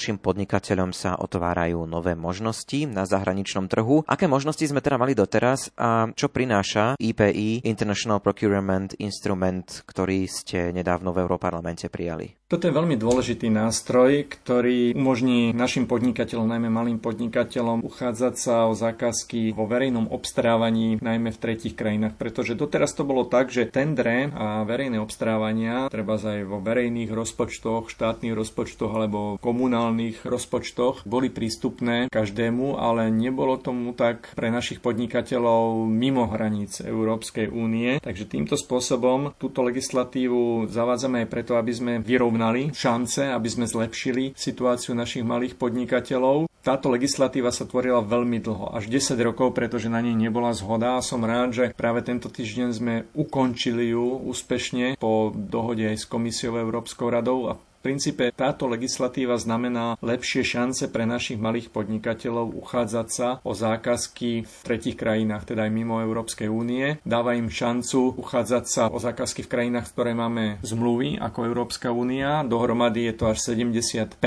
našim 0.00 0.16
podnikateľom 0.16 0.96
sa 0.96 1.12
otvárajú 1.20 1.84
nové 1.84 2.16
možnosti 2.16 2.88
na 2.88 3.04
zahraničnom 3.04 3.68
trhu. 3.68 4.00
Aké 4.08 4.24
možnosti 4.24 4.64
sme 4.64 4.80
teda 4.80 4.96
mali 4.96 5.12
doteraz 5.12 5.76
a 5.76 6.08
čo 6.16 6.32
prináša 6.32 6.96
IPI, 6.96 7.68
International 7.68 8.16
Procurement 8.24 8.96
Instrument, 8.96 9.84
ktorý 9.84 10.24
ste 10.24 10.72
nedávno 10.72 11.12
v 11.12 11.20
Európarlamente 11.20 11.92
prijali? 11.92 12.40
Toto 12.50 12.66
je 12.66 12.74
veľmi 12.74 12.98
dôležitý 12.98 13.46
nástroj, 13.46 14.26
ktorý 14.26 14.98
umožní 14.98 15.54
našim 15.54 15.86
podnikateľom, 15.86 16.50
najmä 16.50 16.66
malým 16.66 16.98
podnikateľom, 16.98 17.86
uchádzať 17.86 18.34
sa 18.34 18.66
o 18.66 18.74
zákazky 18.74 19.54
vo 19.54 19.70
verejnom 19.70 20.10
obstarávaní, 20.10 20.98
najmä 20.98 21.30
v 21.30 21.38
tretich 21.38 21.78
krajinách, 21.78 22.18
pretože 22.18 22.58
doteraz 22.58 22.98
to 22.98 23.06
bolo 23.06 23.30
tak, 23.30 23.54
že 23.54 23.70
tendre 23.70 24.34
a 24.34 24.66
verejné 24.66 24.98
obstarávania, 24.98 25.86
treba 25.94 26.18
aj 26.18 26.42
vo 26.42 26.58
verejných 26.58 27.14
rozpočtoch, 27.14 27.86
štátnych 27.86 28.34
rozpočtoch 28.34 28.90
alebo 28.98 29.38
komunálnych 29.38 29.89
rozpočtoch, 30.22 31.08
boli 31.08 31.32
prístupné 31.32 32.10
každému, 32.12 32.76
ale 32.76 33.08
nebolo 33.08 33.56
tomu 33.56 33.96
tak 33.96 34.30
pre 34.36 34.52
našich 34.52 34.84
podnikateľov 34.84 35.86
mimo 35.88 36.28
hraníc 36.28 36.84
Európskej 36.84 37.50
únie. 37.50 37.98
Takže 38.02 38.28
týmto 38.28 38.54
spôsobom 38.54 39.34
túto 39.40 39.64
legislatívu 39.64 40.68
zavádzame 40.68 41.24
aj 41.24 41.28
preto, 41.32 41.56
aby 41.56 41.72
sme 41.72 41.92
vyrovnali 42.02 42.74
šance, 42.76 43.30
aby 43.30 43.48
sme 43.48 43.66
zlepšili 43.66 44.36
situáciu 44.36 44.92
našich 44.92 45.24
malých 45.24 45.56
podnikateľov. 45.56 46.50
Táto 46.60 46.92
legislatíva 46.92 47.48
sa 47.48 47.64
tvorila 47.64 48.04
veľmi 48.04 48.36
dlho, 48.44 48.76
až 48.76 48.92
10 48.92 49.16
rokov, 49.24 49.56
pretože 49.56 49.88
na 49.88 50.04
nej 50.04 50.12
nebola 50.12 50.52
zhoda 50.52 51.00
a 51.00 51.04
som 51.04 51.24
rád, 51.24 51.56
že 51.56 51.64
práve 51.72 52.04
tento 52.04 52.28
týždeň 52.28 52.68
sme 52.68 52.94
ukončili 53.16 53.96
ju 53.96 54.20
úspešne 54.28 55.00
po 55.00 55.32
dohode 55.32 55.88
aj 55.88 56.04
s 56.04 56.04
Komisiou 56.04 56.60
Európskou 56.60 57.08
radou 57.08 57.48
a 57.48 57.56
princípe 57.80 58.28
táto 58.30 58.68
legislatíva 58.68 59.40
znamená 59.40 59.96
lepšie 60.04 60.44
šance 60.44 60.86
pre 60.92 61.08
našich 61.08 61.40
malých 61.40 61.72
podnikateľov 61.72 62.52
uchádzať 62.60 63.08
sa 63.08 63.28
o 63.40 63.56
zákazky 63.56 64.44
v 64.44 64.54
tretich 64.62 64.96
krajinách, 64.96 65.48
teda 65.48 65.66
aj 65.66 65.72
mimo 65.72 65.98
Európskej 66.04 66.52
únie. 66.52 67.00
Dáva 67.02 67.34
im 67.34 67.48
šancu 67.48 68.20
uchádzať 68.20 68.64
sa 68.68 68.82
o 68.92 69.00
zákazky 69.00 69.44
v 69.44 69.52
krajinách, 69.52 69.88
ktoré 69.92 70.12
máme 70.12 70.60
zmluvy 70.60 71.16
ako 71.16 71.48
Európska 71.48 71.88
únia. 71.90 72.44
Dohromady 72.44 73.08
je 73.10 73.14
to 73.16 73.24
až 73.32 73.56
70% 73.56 74.20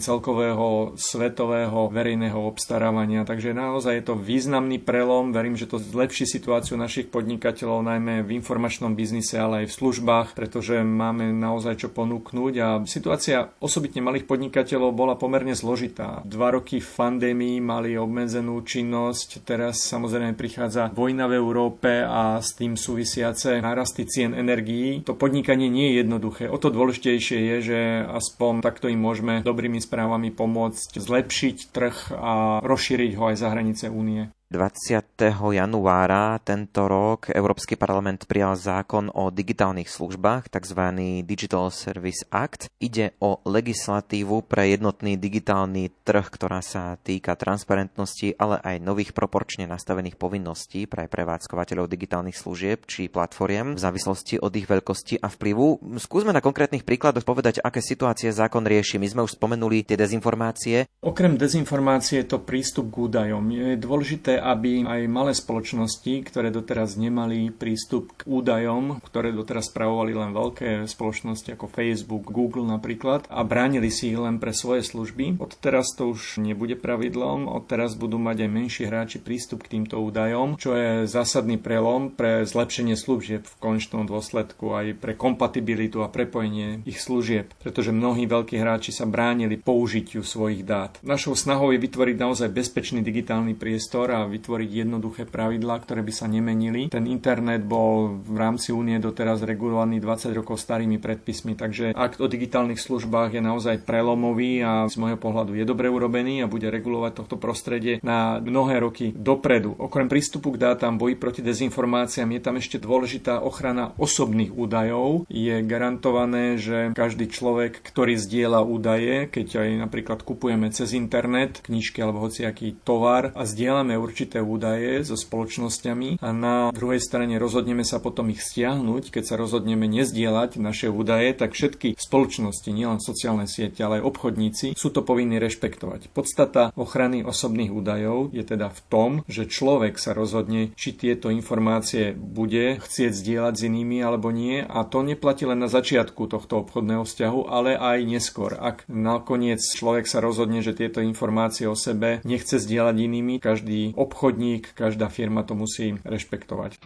celkového 0.00 0.94
svetového 0.94 1.90
verejného 1.90 2.38
obstarávania. 2.38 3.26
Takže 3.26 3.50
naozaj 3.50 3.94
je 4.00 4.04
to 4.06 4.14
významný 4.14 4.78
prelom. 4.78 5.34
Verím, 5.34 5.58
že 5.58 5.66
to 5.66 5.82
zlepší 5.82 6.24
situáciu 6.24 6.78
našich 6.78 7.10
podnikateľov, 7.10 7.82
najmä 7.84 8.22
v 8.22 8.38
informačnom 8.38 8.94
biznise, 8.94 9.36
ale 9.36 9.66
aj 9.66 9.74
v 9.74 9.78
službách, 9.82 10.28
pretože 10.38 10.78
máme 10.80 11.34
naozaj 11.34 11.86
čo 11.86 11.88
ponúknuť 11.90 12.54
a 12.62 12.68
Situácia 13.00 13.48
osobitne 13.64 14.04
malých 14.04 14.28
podnikateľov 14.28 14.92
bola 14.92 15.16
pomerne 15.16 15.56
zložitá. 15.56 16.20
Dva 16.28 16.52
roky 16.52 16.84
v 16.84 16.90
pandémii 17.00 17.56
mali 17.56 17.96
obmedzenú 17.96 18.60
činnosť, 18.60 19.40
teraz 19.40 19.88
samozrejme 19.88 20.36
prichádza 20.36 20.92
vojna 20.92 21.24
v 21.24 21.40
Európe 21.40 22.04
a 22.04 22.44
s 22.44 22.52
tým 22.52 22.76
súvisiace 22.76 23.56
nárasty 23.64 24.04
cien 24.04 24.36
energií. 24.36 25.00
To 25.08 25.16
podnikanie 25.16 25.72
nie 25.72 25.96
je 25.96 26.04
jednoduché. 26.04 26.52
O 26.52 26.60
to 26.60 26.68
dôležitejšie 26.68 27.38
je, 27.40 27.56
že 27.72 27.80
aspoň 28.04 28.60
takto 28.60 28.92
im 28.92 29.00
môžeme 29.00 29.40
dobrými 29.40 29.80
správami 29.80 30.28
pomôcť 30.28 31.00
zlepšiť 31.00 31.56
trh 31.72 31.96
a 32.12 32.60
rozšíriť 32.60 33.16
ho 33.16 33.32
aj 33.32 33.36
za 33.40 33.48
hranice 33.48 33.88
únie. 33.88 34.28
20. 34.50 35.30
januára 35.54 36.34
tento 36.42 36.90
rok 36.90 37.30
Európsky 37.30 37.78
parlament 37.78 38.26
prijal 38.26 38.58
zákon 38.58 39.06
o 39.14 39.30
digitálnych 39.30 39.86
službách, 39.86 40.50
tzv. 40.50 40.82
Digital 41.22 41.70
Service 41.70 42.26
Act. 42.34 42.66
Ide 42.82 43.14
o 43.22 43.38
legislatívu 43.46 44.42
pre 44.50 44.74
jednotný 44.74 45.14
digitálny 45.14 45.94
trh, 46.02 46.26
ktorá 46.34 46.66
sa 46.66 46.98
týka 46.98 47.38
transparentnosti, 47.38 48.34
ale 48.42 48.58
aj 48.58 48.82
nových 48.82 49.14
proporčne 49.14 49.70
nastavených 49.70 50.18
povinností 50.18 50.90
pre 50.90 51.06
prevádzkovateľov 51.06 51.86
digitálnych 51.86 52.34
služieb 52.34 52.90
či 52.90 53.06
platformiem 53.06 53.78
v 53.78 53.82
závislosti 53.86 54.42
od 54.42 54.50
ich 54.58 54.66
veľkosti 54.66 55.22
a 55.22 55.30
vplyvu. 55.30 55.94
Skúsme 56.02 56.34
na 56.34 56.42
konkrétnych 56.42 56.82
príkladoch 56.82 57.22
povedať, 57.22 57.62
aké 57.62 57.78
situácie 57.78 58.34
zákon 58.34 58.66
rieši. 58.66 58.98
My 58.98 59.06
sme 59.06 59.22
už 59.22 59.38
spomenuli 59.38 59.86
tie 59.86 59.94
dezinformácie. 59.94 60.90
Okrem 61.06 61.38
dezinformácie 61.38 62.26
je 62.26 62.34
to 62.34 62.42
prístup 62.42 62.90
k 62.90 63.06
údajom. 63.06 63.46
Je 63.46 63.78
dôležité, 63.78 64.39
aby 64.40 64.88
aj 64.88 65.00
malé 65.06 65.36
spoločnosti, 65.36 66.24
ktoré 66.24 66.48
doteraz 66.48 66.96
nemali 66.96 67.52
prístup 67.52 68.16
k 68.16 68.26
údajom, 68.26 69.04
ktoré 69.04 69.36
doteraz 69.36 69.68
spravovali 69.68 70.16
len 70.16 70.32
veľké 70.32 70.88
spoločnosti 70.88 71.52
ako 71.54 71.68
Facebook, 71.68 72.32
Google 72.32 72.64
napríklad 72.64 73.28
a 73.28 73.44
bránili 73.44 73.92
si 73.92 74.10
ich 74.10 74.18
len 74.18 74.40
pre 74.40 74.56
svoje 74.56 74.80
služby. 74.80 75.36
Od 75.36 75.52
teraz 75.60 75.92
to 75.92 76.16
už 76.16 76.40
nebude 76.40 76.80
pravidlom, 76.80 77.46
od 77.46 77.68
teraz 77.68 77.94
budú 77.94 78.16
mať 78.16 78.48
aj 78.48 78.50
menší 78.50 78.82
hráči 78.88 79.20
prístup 79.20 79.68
k 79.68 79.76
týmto 79.76 80.00
údajom, 80.00 80.56
čo 80.56 80.72
je 80.72 81.04
zásadný 81.04 81.60
prelom 81.60 82.08
pre 82.08 82.48
zlepšenie 82.48 82.96
služieb 82.96 83.44
v 83.44 83.54
končnom 83.60 84.08
dôsledku 84.08 84.72
aj 84.72 84.96
pre 84.96 85.12
kompatibilitu 85.12 86.00
a 86.00 86.08
prepojenie 86.08 86.80
ich 86.88 86.98
služieb, 87.02 87.52
pretože 87.60 87.92
mnohí 87.92 88.24
veľkí 88.24 88.56
hráči 88.56 88.94
sa 88.94 89.04
bránili 89.04 89.60
použitiu 89.60 90.24
svojich 90.24 90.64
dát. 90.64 90.96
Našou 91.04 91.36
snahou 91.36 91.74
je 91.74 91.82
vytvoriť 91.82 92.16
naozaj 92.16 92.48
bezpečný 92.54 93.04
digitálny 93.04 93.58
priestor 93.58 94.14
a 94.14 94.29
vytvoriť 94.30 94.70
jednoduché 94.86 95.22
pravidlá, 95.26 95.82
ktoré 95.82 96.06
by 96.06 96.12
sa 96.14 96.30
nemenili. 96.30 96.86
Ten 96.88 97.10
internet 97.10 97.66
bol 97.66 98.22
v 98.22 98.36
rámci 98.38 98.70
únie 98.70 99.02
doteraz 99.02 99.42
regulovaný 99.42 99.98
20 99.98 100.30
rokov 100.38 100.62
starými 100.62 101.02
predpismi, 101.02 101.58
takže 101.58 101.92
akt 101.92 102.22
o 102.22 102.30
digitálnych 102.30 102.78
službách 102.78 103.34
je 103.34 103.42
naozaj 103.42 103.82
prelomový 103.82 104.62
a 104.62 104.86
z 104.86 104.96
môjho 105.00 105.18
pohľadu 105.18 105.58
je 105.58 105.64
dobre 105.66 105.90
urobený 105.90 106.44
a 106.44 106.50
bude 106.50 106.70
regulovať 106.70 107.12
tohto 107.24 107.36
prostredie 107.36 107.98
na 108.06 108.38
mnohé 108.38 108.78
roky 108.78 109.10
dopredu. 109.10 109.74
Okrem 109.74 110.06
prístupu 110.06 110.54
k 110.54 110.62
dátam, 110.62 111.00
boji 111.00 111.18
proti 111.18 111.42
dezinformáciám 111.42 112.30
je 112.36 112.40
tam 112.40 112.56
ešte 112.60 112.78
dôležitá 112.78 113.42
ochrana 113.42 113.96
osobných 113.98 114.54
údajov. 114.54 115.26
Je 115.26 115.58
garantované, 115.64 116.60
že 116.60 116.92
každý 116.94 117.26
človek, 117.32 117.80
ktorý 117.80 118.14
zdieľa 118.20 118.60
údaje, 118.62 119.26
keď 119.26 119.66
aj 119.66 119.68
napríklad 119.88 120.20
kupujeme 120.22 120.68
cez 120.70 120.92
internet 120.92 121.64
knižky 121.64 121.98
alebo 122.04 122.28
hociaký 122.28 122.76
tovar 122.84 123.32
a 123.32 123.42
zdieľame 123.48 123.96
určite 123.96 124.19
určité 124.20 124.44
údaje 124.44 125.00
so 125.00 125.16
spoločnosťami 125.16 126.20
a 126.20 126.28
na 126.36 126.68
druhej 126.76 127.00
strane 127.00 127.40
rozhodneme 127.40 127.88
sa 127.88 128.04
potom 128.04 128.28
ich 128.28 128.44
stiahnuť, 128.44 129.08
keď 129.08 129.32
sa 129.32 129.40
rozhodneme 129.40 129.88
nezdieľať 129.88 130.60
naše 130.60 130.92
údaje, 130.92 131.32
tak 131.32 131.56
všetky 131.56 131.96
spoločnosti, 131.96 132.68
nielen 132.68 133.00
sociálne 133.00 133.48
siete, 133.48 133.80
ale 133.80 134.04
aj 134.04 134.12
obchodníci, 134.12 134.66
sú 134.76 134.92
to 134.92 135.00
povinní 135.00 135.40
rešpektovať. 135.40 136.12
Podstata 136.12 136.68
ochrany 136.76 137.24
osobných 137.24 137.72
údajov 137.72 138.28
je 138.36 138.44
teda 138.44 138.68
v 138.68 138.80
tom, 138.92 139.10
že 139.24 139.48
človek 139.48 139.96
sa 139.96 140.12
rozhodne, 140.12 140.76
či 140.76 140.92
tieto 140.92 141.32
informácie 141.32 142.12
bude 142.12 142.76
chcieť 142.76 143.16
zdieľať 143.16 143.54
s 143.56 143.64
inými 143.72 144.04
alebo 144.04 144.28
nie 144.36 144.60
a 144.60 144.84
to 144.84 145.00
neplatí 145.00 145.48
len 145.48 145.64
na 145.64 145.72
začiatku 145.72 146.28
tohto 146.28 146.60
obchodného 146.60 147.08
vzťahu, 147.08 147.40
ale 147.48 147.72
aj 147.72 148.04
neskôr. 148.04 148.52
Ak 148.52 148.84
nakoniec 148.84 149.64
človek 149.64 150.04
sa 150.04 150.20
rozhodne, 150.20 150.60
že 150.60 150.76
tieto 150.76 151.00
informácie 151.00 151.64
o 151.64 151.72
sebe 151.72 152.20
nechce 152.28 152.60
zdieľať 152.60 152.96
inými, 153.00 153.40
každý 153.40 153.96
obchodník, 154.10 154.74
každá 154.74 155.06
firma 155.06 155.46
to 155.46 155.54
musí 155.54 155.94
rešpektovať. 156.02 156.82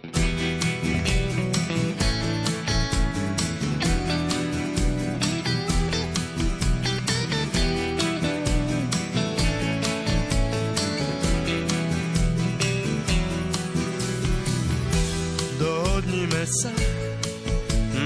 Dohodnime 15.56 16.44
sa 16.44 16.76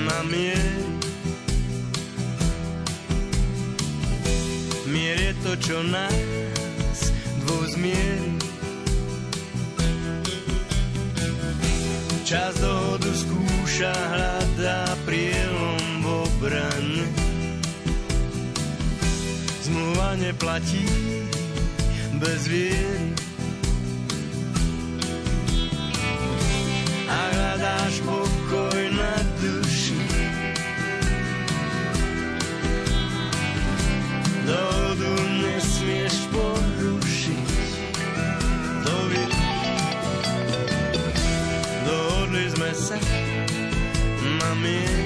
na 0.06 0.18
mier. 0.30 0.78
Mier 4.86 5.18
je 5.18 5.34
to, 5.42 5.52
čo 5.58 5.82
nás 5.82 6.17
Neplatí 20.38 20.86
bez 22.22 22.46
viery. 22.46 23.10
A 27.10 27.18
hľadáš 27.34 27.98
pokoj 28.06 28.82
na 28.94 29.18
duši. 29.42 29.98
Dohodu 34.46 35.12
nesmieš 35.42 36.30
porušiť. 36.30 37.50
To 38.86 38.94
vie 39.10 39.26
dohodli 41.82 42.46
sme 42.46 42.70
sa 42.78 42.98
na 44.38 44.50
mier. 44.62 44.97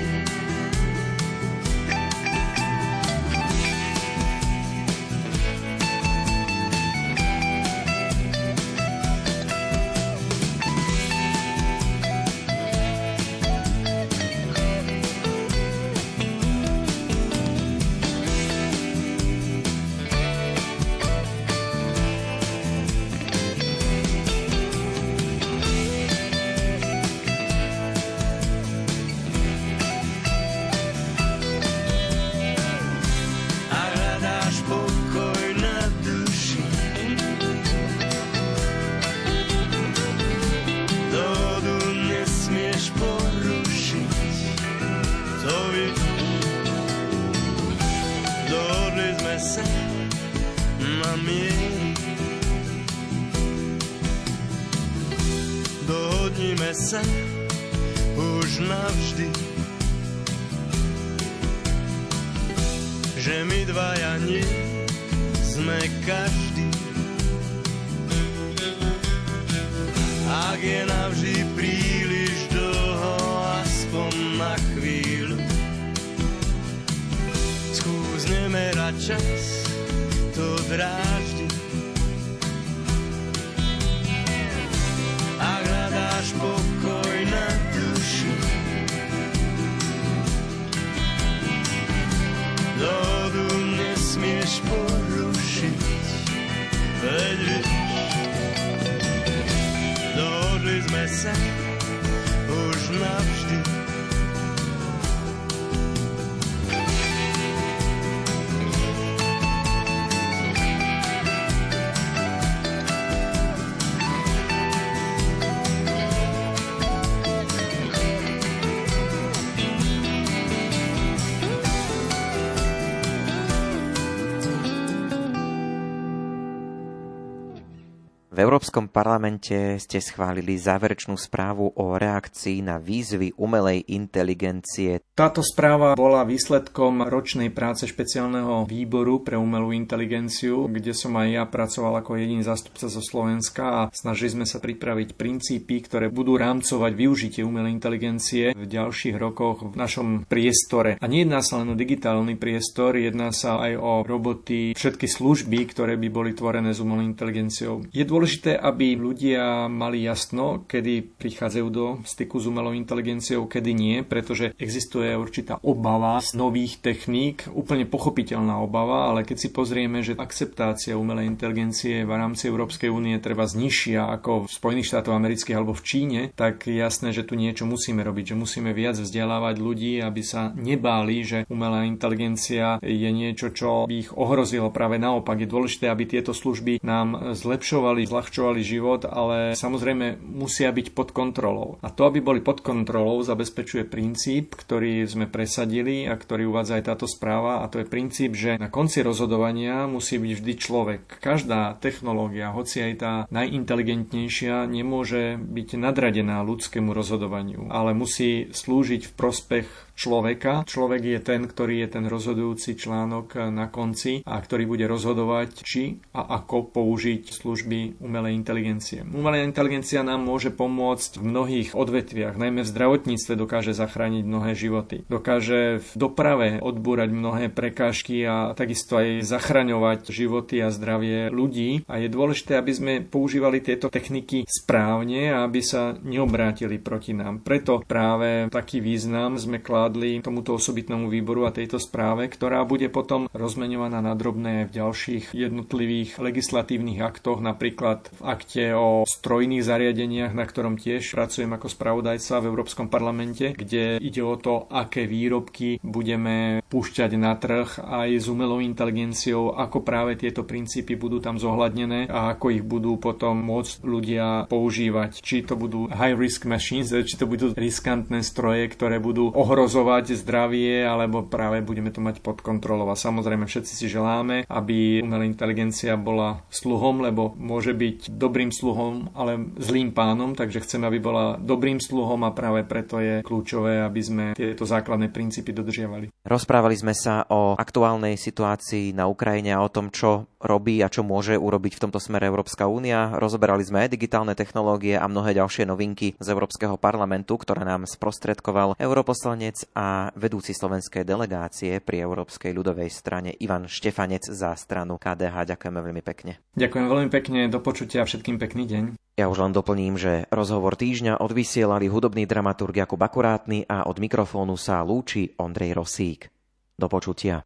Európskom 128.43 128.91
parlamente 128.91 129.79
ste 129.79 130.03
schválili 130.03 130.59
záverečnú 130.59 131.15
správu 131.15 131.79
o 131.79 131.95
reakcii 131.95 132.67
na 132.67 132.83
výzvy 132.83 133.39
umelej 133.39 133.87
inteligencie. 133.95 134.99
Táto 135.15 135.47
správa 135.47 135.95
bola 135.95 136.27
výsledkom 136.27 137.07
ročnej 137.07 137.55
práce 137.55 137.87
špeciálneho 137.87 138.67
výboru 138.67 139.23
pre 139.23 139.39
umelú 139.39 139.71
inteligenciu, 139.71 140.67
kde 140.67 140.91
som 140.91 141.15
aj 141.15 141.29
ja 141.31 141.45
pracoval 141.47 142.03
ako 142.03 142.19
jediný 142.19 142.43
zástupca 142.43 142.91
zo 142.91 142.99
Slovenska 142.99 143.63
a 143.63 143.81
snažili 143.95 144.35
sme 144.35 144.47
sa 144.51 144.59
pripraviť 144.59 145.15
princípy, 145.15 145.79
ktoré 145.87 146.11
budú 146.11 146.35
rámcovať 146.35 146.93
využitie 146.99 147.47
umelej 147.47 147.79
inteligencie 147.79 148.59
v 148.59 148.65
ďalších 148.67 149.15
rokoch 149.23 149.71
v 149.71 149.79
našom 149.79 150.27
priestore. 150.27 150.99
A 150.99 151.07
nejedná 151.07 151.47
sa 151.47 151.63
len 151.63 151.71
o 151.71 151.79
digitálny 151.79 152.35
priestor, 152.35 152.99
jedná 152.99 153.31
sa 153.31 153.63
aj 153.63 153.79
o 153.79 154.03
roboty, 154.03 154.75
všetky 154.75 155.07
služby, 155.07 155.71
ktoré 155.71 155.95
by 155.95 156.09
boli 156.11 156.35
tvorené 156.35 156.75
s 156.75 156.83
umelou 156.83 157.07
inteligenciou. 157.07 157.87
Je 157.93 158.03
dôležité 158.03 158.32
dôležité, 158.33 158.57
aby 158.57 158.97
ľudia 158.97 159.69
mali 159.69 160.09
jasno, 160.09 160.65
kedy 160.65 161.21
prichádzajú 161.21 161.67
do 161.69 162.01
styku 162.09 162.41
s 162.41 162.49
umelou 162.49 162.73
inteligenciou, 162.73 163.45
kedy 163.45 163.77
nie, 163.77 164.01
pretože 164.01 164.57
existuje 164.57 165.13
určitá 165.13 165.61
obava 165.61 166.17
z 166.25 166.33
nových 166.33 166.81
techník, 166.81 167.45
úplne 167.53 167.85
pochopiteľná 167.85 168.57
obava, 168.57 169.13
ale 169.13 169.29
keď 169.29 169.37
si 169.37 169.49
pozrieme, 169.53 170.01
že 170.01 170.17
akceptácia 170.17 170.97
umelej 170.97 171.29
inteligencie 171.29 172.09
v 172.09 172.13
rámci 172.17 172.49
Európskej 172.49 172.89
únie 172.89 173.21
treba 173.21 173.45
znižšia 173.45 174.09
ako 174.17 174.49
v 174.49 174.57
Spojených 174.57 174.89
štátoch 174.89 175.13
amerických 175.13 175.57
alebo 175.61 175.77
v 175.77 175.85
Číne, 175.85 176.21
tak 176.33 176.65
je 176.65 176.81
jasné, 176.81 177.13
že 177.13 177.29
tu 177.29 177.37
niečo 177.37 177.69
musíme 177.69 178.01
robiť, 178.01 178.33
že 178.33 178.41
musíme 178.41 178.73
viac 178.73 178.97
vzdelávať 178.97 179.61
ľudí, 179.61 180.01
aby 180.01 180.25
sa 180.25 180.57
nebáli, 180.57 181.21
že 181.21 181.39
umelá 181.53 181.85
inteligencia 181.85 182.81
je 182.81 183.11
niečo, 183.13 183.53
čo 183.53 183.85
by 183.85 184.09
ich 184.09 184.11
ohrozilo. 184.17 184.73
Práve 184.73 184.97
naopak 184.97 185.37
je 185.37 185.53
dôležité, 185.53 185.93
aby 185.93 186.09
tieto 186.09 186.33
služby 186.33 186.81
nám 186.81 187.37
zlepšovali, 187.37 188.09
uľahčovali 188.23 188.63
život, 188.63 189.03
ale 189.03 189.59
samozrejme 189.59 190.23
musia 190.23 190.71
byť 190.71 190.95
pod 190.95 191.11
kontrolou. 191.11 191.83
A 191.83 191.91
to, 191.91 192.07
aby 192.07 192.23
boli 192.23 192.39
pod 192.39 192.63
kontrolou, 192.63 193.19
zabezpečuje 193.27 193.83
princíp, 193.83 194.55
ktorý 194.55 195.03
sme 195.11 195.27
presadili 195.27 196.07
a 196.07 196.15
ktorý 196.15 196.47
uvádza 196.47 196.79
aj 196.79 196.85
táto 196.87 197.11
správa 197.11 197.67
a 197.67 197.67
to 197.67 197.83
je 197.83 197.91
princíp, 197.91 198.39
že 198.39 198.63
na 198.63 198.71
konci 198.71 199.03
rozhodovania 199.03 199.91
musí 199.91 200.23
byť 200.23 200.33
vždy 200.39 200.53
človek. 200.55 201.03
Každá 201.19 201.75
technológia, 201.83 202.55
hoci 202.55 202.79
aj 202.79 202.95
tá 203.03 203.13
najinteligentnejšia, 203.35 204.71
nemôže 204.71 205.35
byť 205.43 205.69
nadradená 205.75 206.47
ľudskému 206.47 206.95
rozhodovaniu, 206.95 207.75
ale 207.75 207.91
musí 207.91 208.55
slúžiť 208.55 209.11
v 209.11 209.17
prospech 209.19 209.67
človeka. 209.99 210.65
Človek 210.65 211.03
je 211.05 211.21
ten, 211.21 211.43
ktorý 211.45 211.85
je 211.85 211.89
ten 211.99 212.05
rozhodujúci 212.07 212.79
článok 212.79 213.51
na 213.51 213.69
konci 213.69 214.25
a 214.25 214.41
ktorý 214.41 214.65
bude 214.65 214.87
rozhodovať, 214.89 215.51
či 215.63 216.01
a 216.15 216.39
ako 216.41 216.73
použiť 216.73 217.29
služby 217.29 218.02
umelej 218.03 218.35
inteligencie. 218.35 219.07
Umelá 219.07 219.41
inteligencia 219.47 220.03
nám 220.03 220.27
môže 220.27 220.51
pomôcť 220.51 221.23
v 221.23 221.25
mnohých 221.25 221.69
odvetviach, 221.79 222.35
najmä 222.35 222.67
v 222.67 222.73
zdravotníctve 222.75 223.39
dokáže 223.39 223.73
zachrániť 223.73 224.25
mnohé 224.27 224.53
životy. 224.59 225.07
Dokáže 225.07 225.79
v 225.79 225.91
doprave 225.95 226.49
odbúrať 226.59 227.15
mnohé 227.15 227.49
prekážky 227.49 228.27
a 228.27 228.53
takisto 228.59 228.99
aj 228.99 229.23
zachraňovať 229.23 230.11
životy 230.11 230.59
a 230.61 230.75
zdravie 230.75 231.31
ľudí. 231.31 231.87
A 231.87 232.03
je 232.03 232.11
dôležité, 232.11 232.59
aby 232.59 232.73
sme 232.75 232.93
používali 233.07 233.63
tieto 233.63 233.87
techniky 233.87 234.45
správne 234.45 235.31
a 235.31 235.47
aby 235.47 235.63
sa 235.63 235.95
neobrátili 236.03 236.83
proti 236.83 237.15
nám. 237.15 237.41
Preto 237.45 237.85
práve 237.87 238.51
taký 238.51 238.83
význam 238.83 239.39
sme 239.39 239.63
kládli 239.63 240.25
tomuto 240.25 240.59
osobitnému 240.59 241.07
výboru 241.07 241.47
a 241.47 241.55
tejto 241.55 241.79
správe, 241.79 242.27
ktorá 242.27 242.65
bude 242.67 242.89
potom 242.89 243.29
rozmeňovaná 243.31 244.01
na 244.01 244.17
drobné 244.17 244.67
v 244.67 244.75
ďalších 244.81 245.37
jednotlivých 245.37 246.17
legislatívnych 246.17 247.05
aktoch, 247.05 247.39
napríklad 247.45 247.92
v 248.01 248.21
akte 248.25 248.73
o 248.73 249.05
strojných 249.05 249.67
zariadeniach, 249.67 250.33
na 250.33 250.45
ktorom 250.47 250.79
tiež 250.79 251.13
pracujem 251.13 251.51
ako 251.53 251.69
spravodajca 251.69 252.41
v 252.41 252.49
Európskom 252.49 252.87
parlamente, 252.89 253.53
kde 253.53 254.01
ide 254.01 254.23
o 254.23 254.39
to, 254.39 254.71
aké 254.71 255.05
výrobky 255.05 255.83
budeme 255.83 256.63
púšťať 256.73 257.11
na 257.19 257.37
trh 257.37 257.83
aj 257.83 258.09
s 258.23 258.27
umelou 258.31 258.63
inteligenciou, 258.63 259.53
ako 259.59 259.85
práve 259.85 260.17
tieto 260.17 260.47
princípy 260.47 260.97
budú 260.97 261.19
tam 261.19 261.37
zohľadnené 261.37 262.09
a 262.09 262.33
ako 262.33 262.55
ich 262.55 262.65
budú 262.65 262.97
potom 262.97 263.37
môcť 263.43 263.75
ľudia 263.83 264.27
používať. 264.47 265.21
Či 265.21 265.45
to 265.45 265.59
budú 265.59 265.91
high 265.91 266.15
risk 266.15 266.47
machines, 266.47 266.95
či 266.95 267.19
to 267.19 267.27
budú 267.27 267.51
riskantné 267.53 268.23
stroje, 268.23 268.71
ktoré 268.71 269.03
budú 269.03 269.35
ohrozovať 269.35 270.15
zdravie, 270.23 270.87
alebo 270.87 271.27
práve 271.27 271.61
budeme 271.61 271.91
to 271.91 271.99
mať 271.99 272.23
pod 272.23 272.41
kontrolou. 272.41 272.87
A 272.89 272.97
samozrejme 272.97 273.45
všetci 273.49 273.73
si 273.75 273.87
želáme, 273.91 274.47
aby 274.47 275.03
umelá 275.03 275.27
inteligencia 275.27 275.99
bola 275.99 276.47
sluhom, 276.53 277.03
lebo 277.03 277.35
môže 277.35 277.75
byť 277.75 277.82
dobrým 278.11 278.55
sluhom, 278.55 279.11
ale 279.17 279.53
zlým 279.59 279.91
pánom, 279.91 280.33
takže 280.37 280.63
chceme, 280.63 280.87
aby 280.89 280.99
bola 281.03 281.25
dobrým 281.41 281.83
sluhom 281.83 282.23
a 282.23 282.35
práve 282.35 282.63
preto 282.67 283.03
je 283.03 283.21
kľúčové, 283.27 283.83
aby 283.83 284.01
sme 284.03 284.25
tieto 284.37 284.65
základné 284.65 285.11
princípy 285.11 285.51
dodržiavali. 285.51 286.13
Rozprávali 286.23 286.77
sme 286.79 286.95
sa 286.95 287.27
o 287.29 287.59
aktuálnej 287.59 288.15
situácii 288.15 288.95
na 288.95 289.11
Ukrajine 289.11 289.53
a 289.57 289.65
o 289.65 289.73
tom, 289.73 289.91
čo 289.91 290.31
robí 290.43 290.83
a 290.83 290.91
čo 290.91 291.07
môže 291.07 291.39
urobiť 291.39 291.79
v 291.79 291.83
tomto 291.89 292.03
smere 292.03 292.27
Európska 292.27 292.67
únia. 292.67 293.15
Rozoberali 293.15 293.63
sme 293.63 293.87
aj 293.87 293.95
digitálne 293.95 294.35
technológie 294.35 294.99
a 294.99 295.07
mnohé 295.07 295.39
ďalšie 295.39 295.67
novinky 295.67 296.19
z 296.19 296.27
Európskeho 296.31 296.75
parlamentu, 296.77 297.39
ktoré 297.39 297.63
nám 297.63 297.87
sprostredkoval 297.87 298.75
europoslanec 298.77 299.71
a 299.73 300.11
vedúci 300.19 300.51
slovenskej 300.53 301.07
delegácie 301.07 301.79
pri 301.79 302.03
Európskej 302.03 302.51
ľudovej 302.51 302.91
strane 302.91 303.31
Ivan 303.39 303.71
Štefanec 303.71 304.27
za 304.27 304.55
stranu 304.59 304.99
KDH. 304.99 305.55
Ďakujeme 305.55 305.79
veľmi 305.79 306.03
pekne. 306.03 306.43
Ďakujem 306.59 306.87
veľmi 306.91 307.09
pekne, 307.09 307.41
do 307.47 307.63
počutia 307.73 308.05
a 308.05 308.09
všetkým 308.09 308.37
pekný 308.37 308.69
deň. 308.69 308.85
Ja 309.17 309.33
už 309.33 309.49
len 309.49 309.57
doplním, 309.57 309.97
že 309.97 310.29
rozhovor 310.29 310.77
týždňa 310.77 311.25
odvysielali 311.25 311.89
hudobný 311.89 312.29
dramaturg 312.29 312.85
Jakub 312.85 313.01
Akurátny 313.01 313.65
a 313.65 313.89
od 313.89 313.97
mikrofónu 313.97 314.61
sa 314.61 314.85
lúči 314.85 315.33
Ondrej 315.41 315.81
Rosík. 315.81 316.29
Do 316.77 316.93
počutia. 316.93 317.41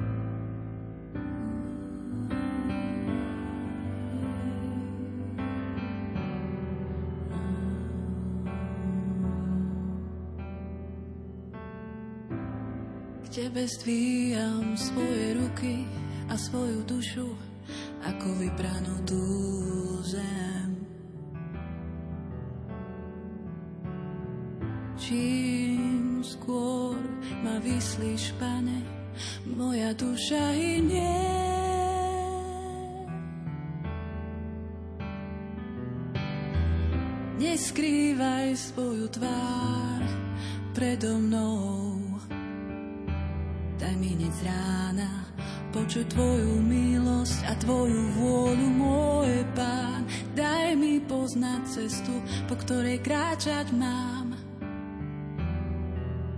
tebe 13.36 13.68
stvíjam 13.68 14.72
svoje 14.80 15.36
ruky 15.36 15.84
a 16.32 16.40
svoju 16.40 16.80
dušu 16.88 17.28
ako 18.02 18.28
vypranutú 18.38 19.26
zem. 20.06 20.68
Čím 24.96 26.22
skôr 26.24 26.98
ma 27.44 27.62
vyslíš, 27.62 28.34
pane, 28.40 28.82
moja 29.54 29.94
duša 29.94 30.44
i 30.56 30.82
nie. 30.82 31.46
Neskrývaj 37.36 38.56
svoju 38.56 39.12
tvár 39.12 40.00
predo 40.72 41.16
mnou, 41.20 42.00
daj 43.76 43.94
mi 43.96 44.12
nic 44.12 44.36
rána, 44.44 45.25
počuť 45.74 46.06
Tvoju 46.12 46.62
milosť 46.62 47.38
a 47.46 47.52
Tvoju 47.58 48.02
vôľu, 48.18 48.68
môj 48.74 49.32
Pán. 49.56 50.06
Daj 50.36 50.76
mi 50.78 51.00
poznať 51.02 51.62
cestu, 51.66 52.14
po 52.46 52.54
ktorej 52.54 53.02
kráčať 53.02 53.72
mám. 53.74 54.36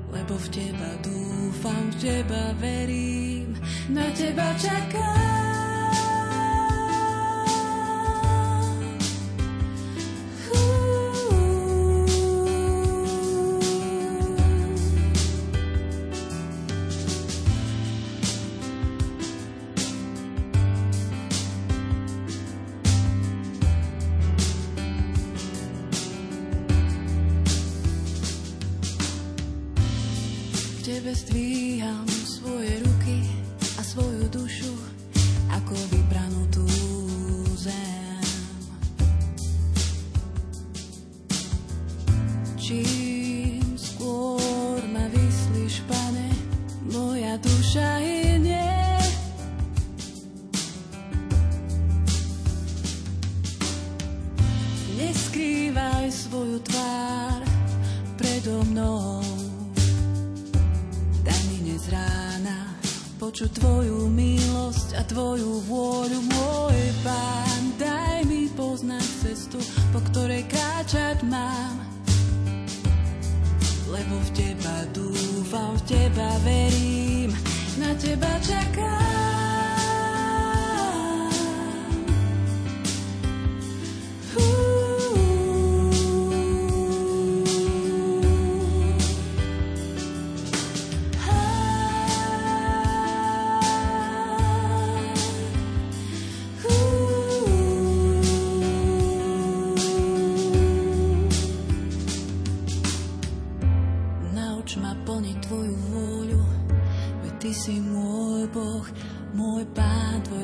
Lebo 0.08 0.34
v 0.40 0.46
Teba 0.48 0.92
dúfam, 1.04 1.84
v 1.92 1.96
Teba 2.00 2.56
verím, 2.56 3.52
na 3.92 4.08
Teba 4.16 4.56
čakám. 4.56 5.67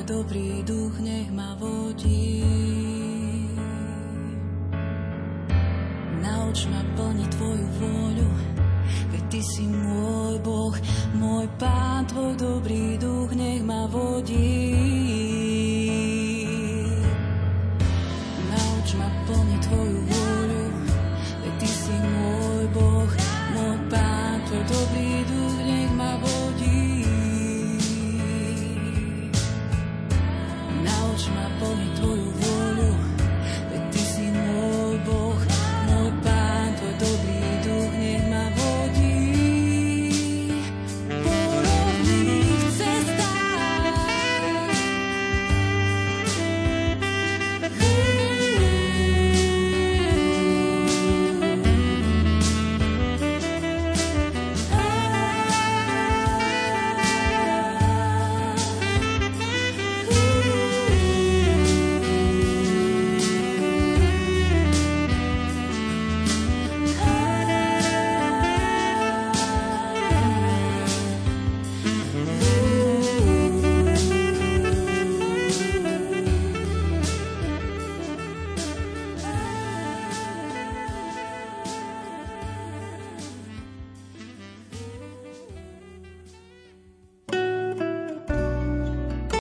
Dobrý 0.05 0.63
duch 0.63 0.99
nech 0.99 1.31
ma 1.31 1.57
vodí. 1.59 2.24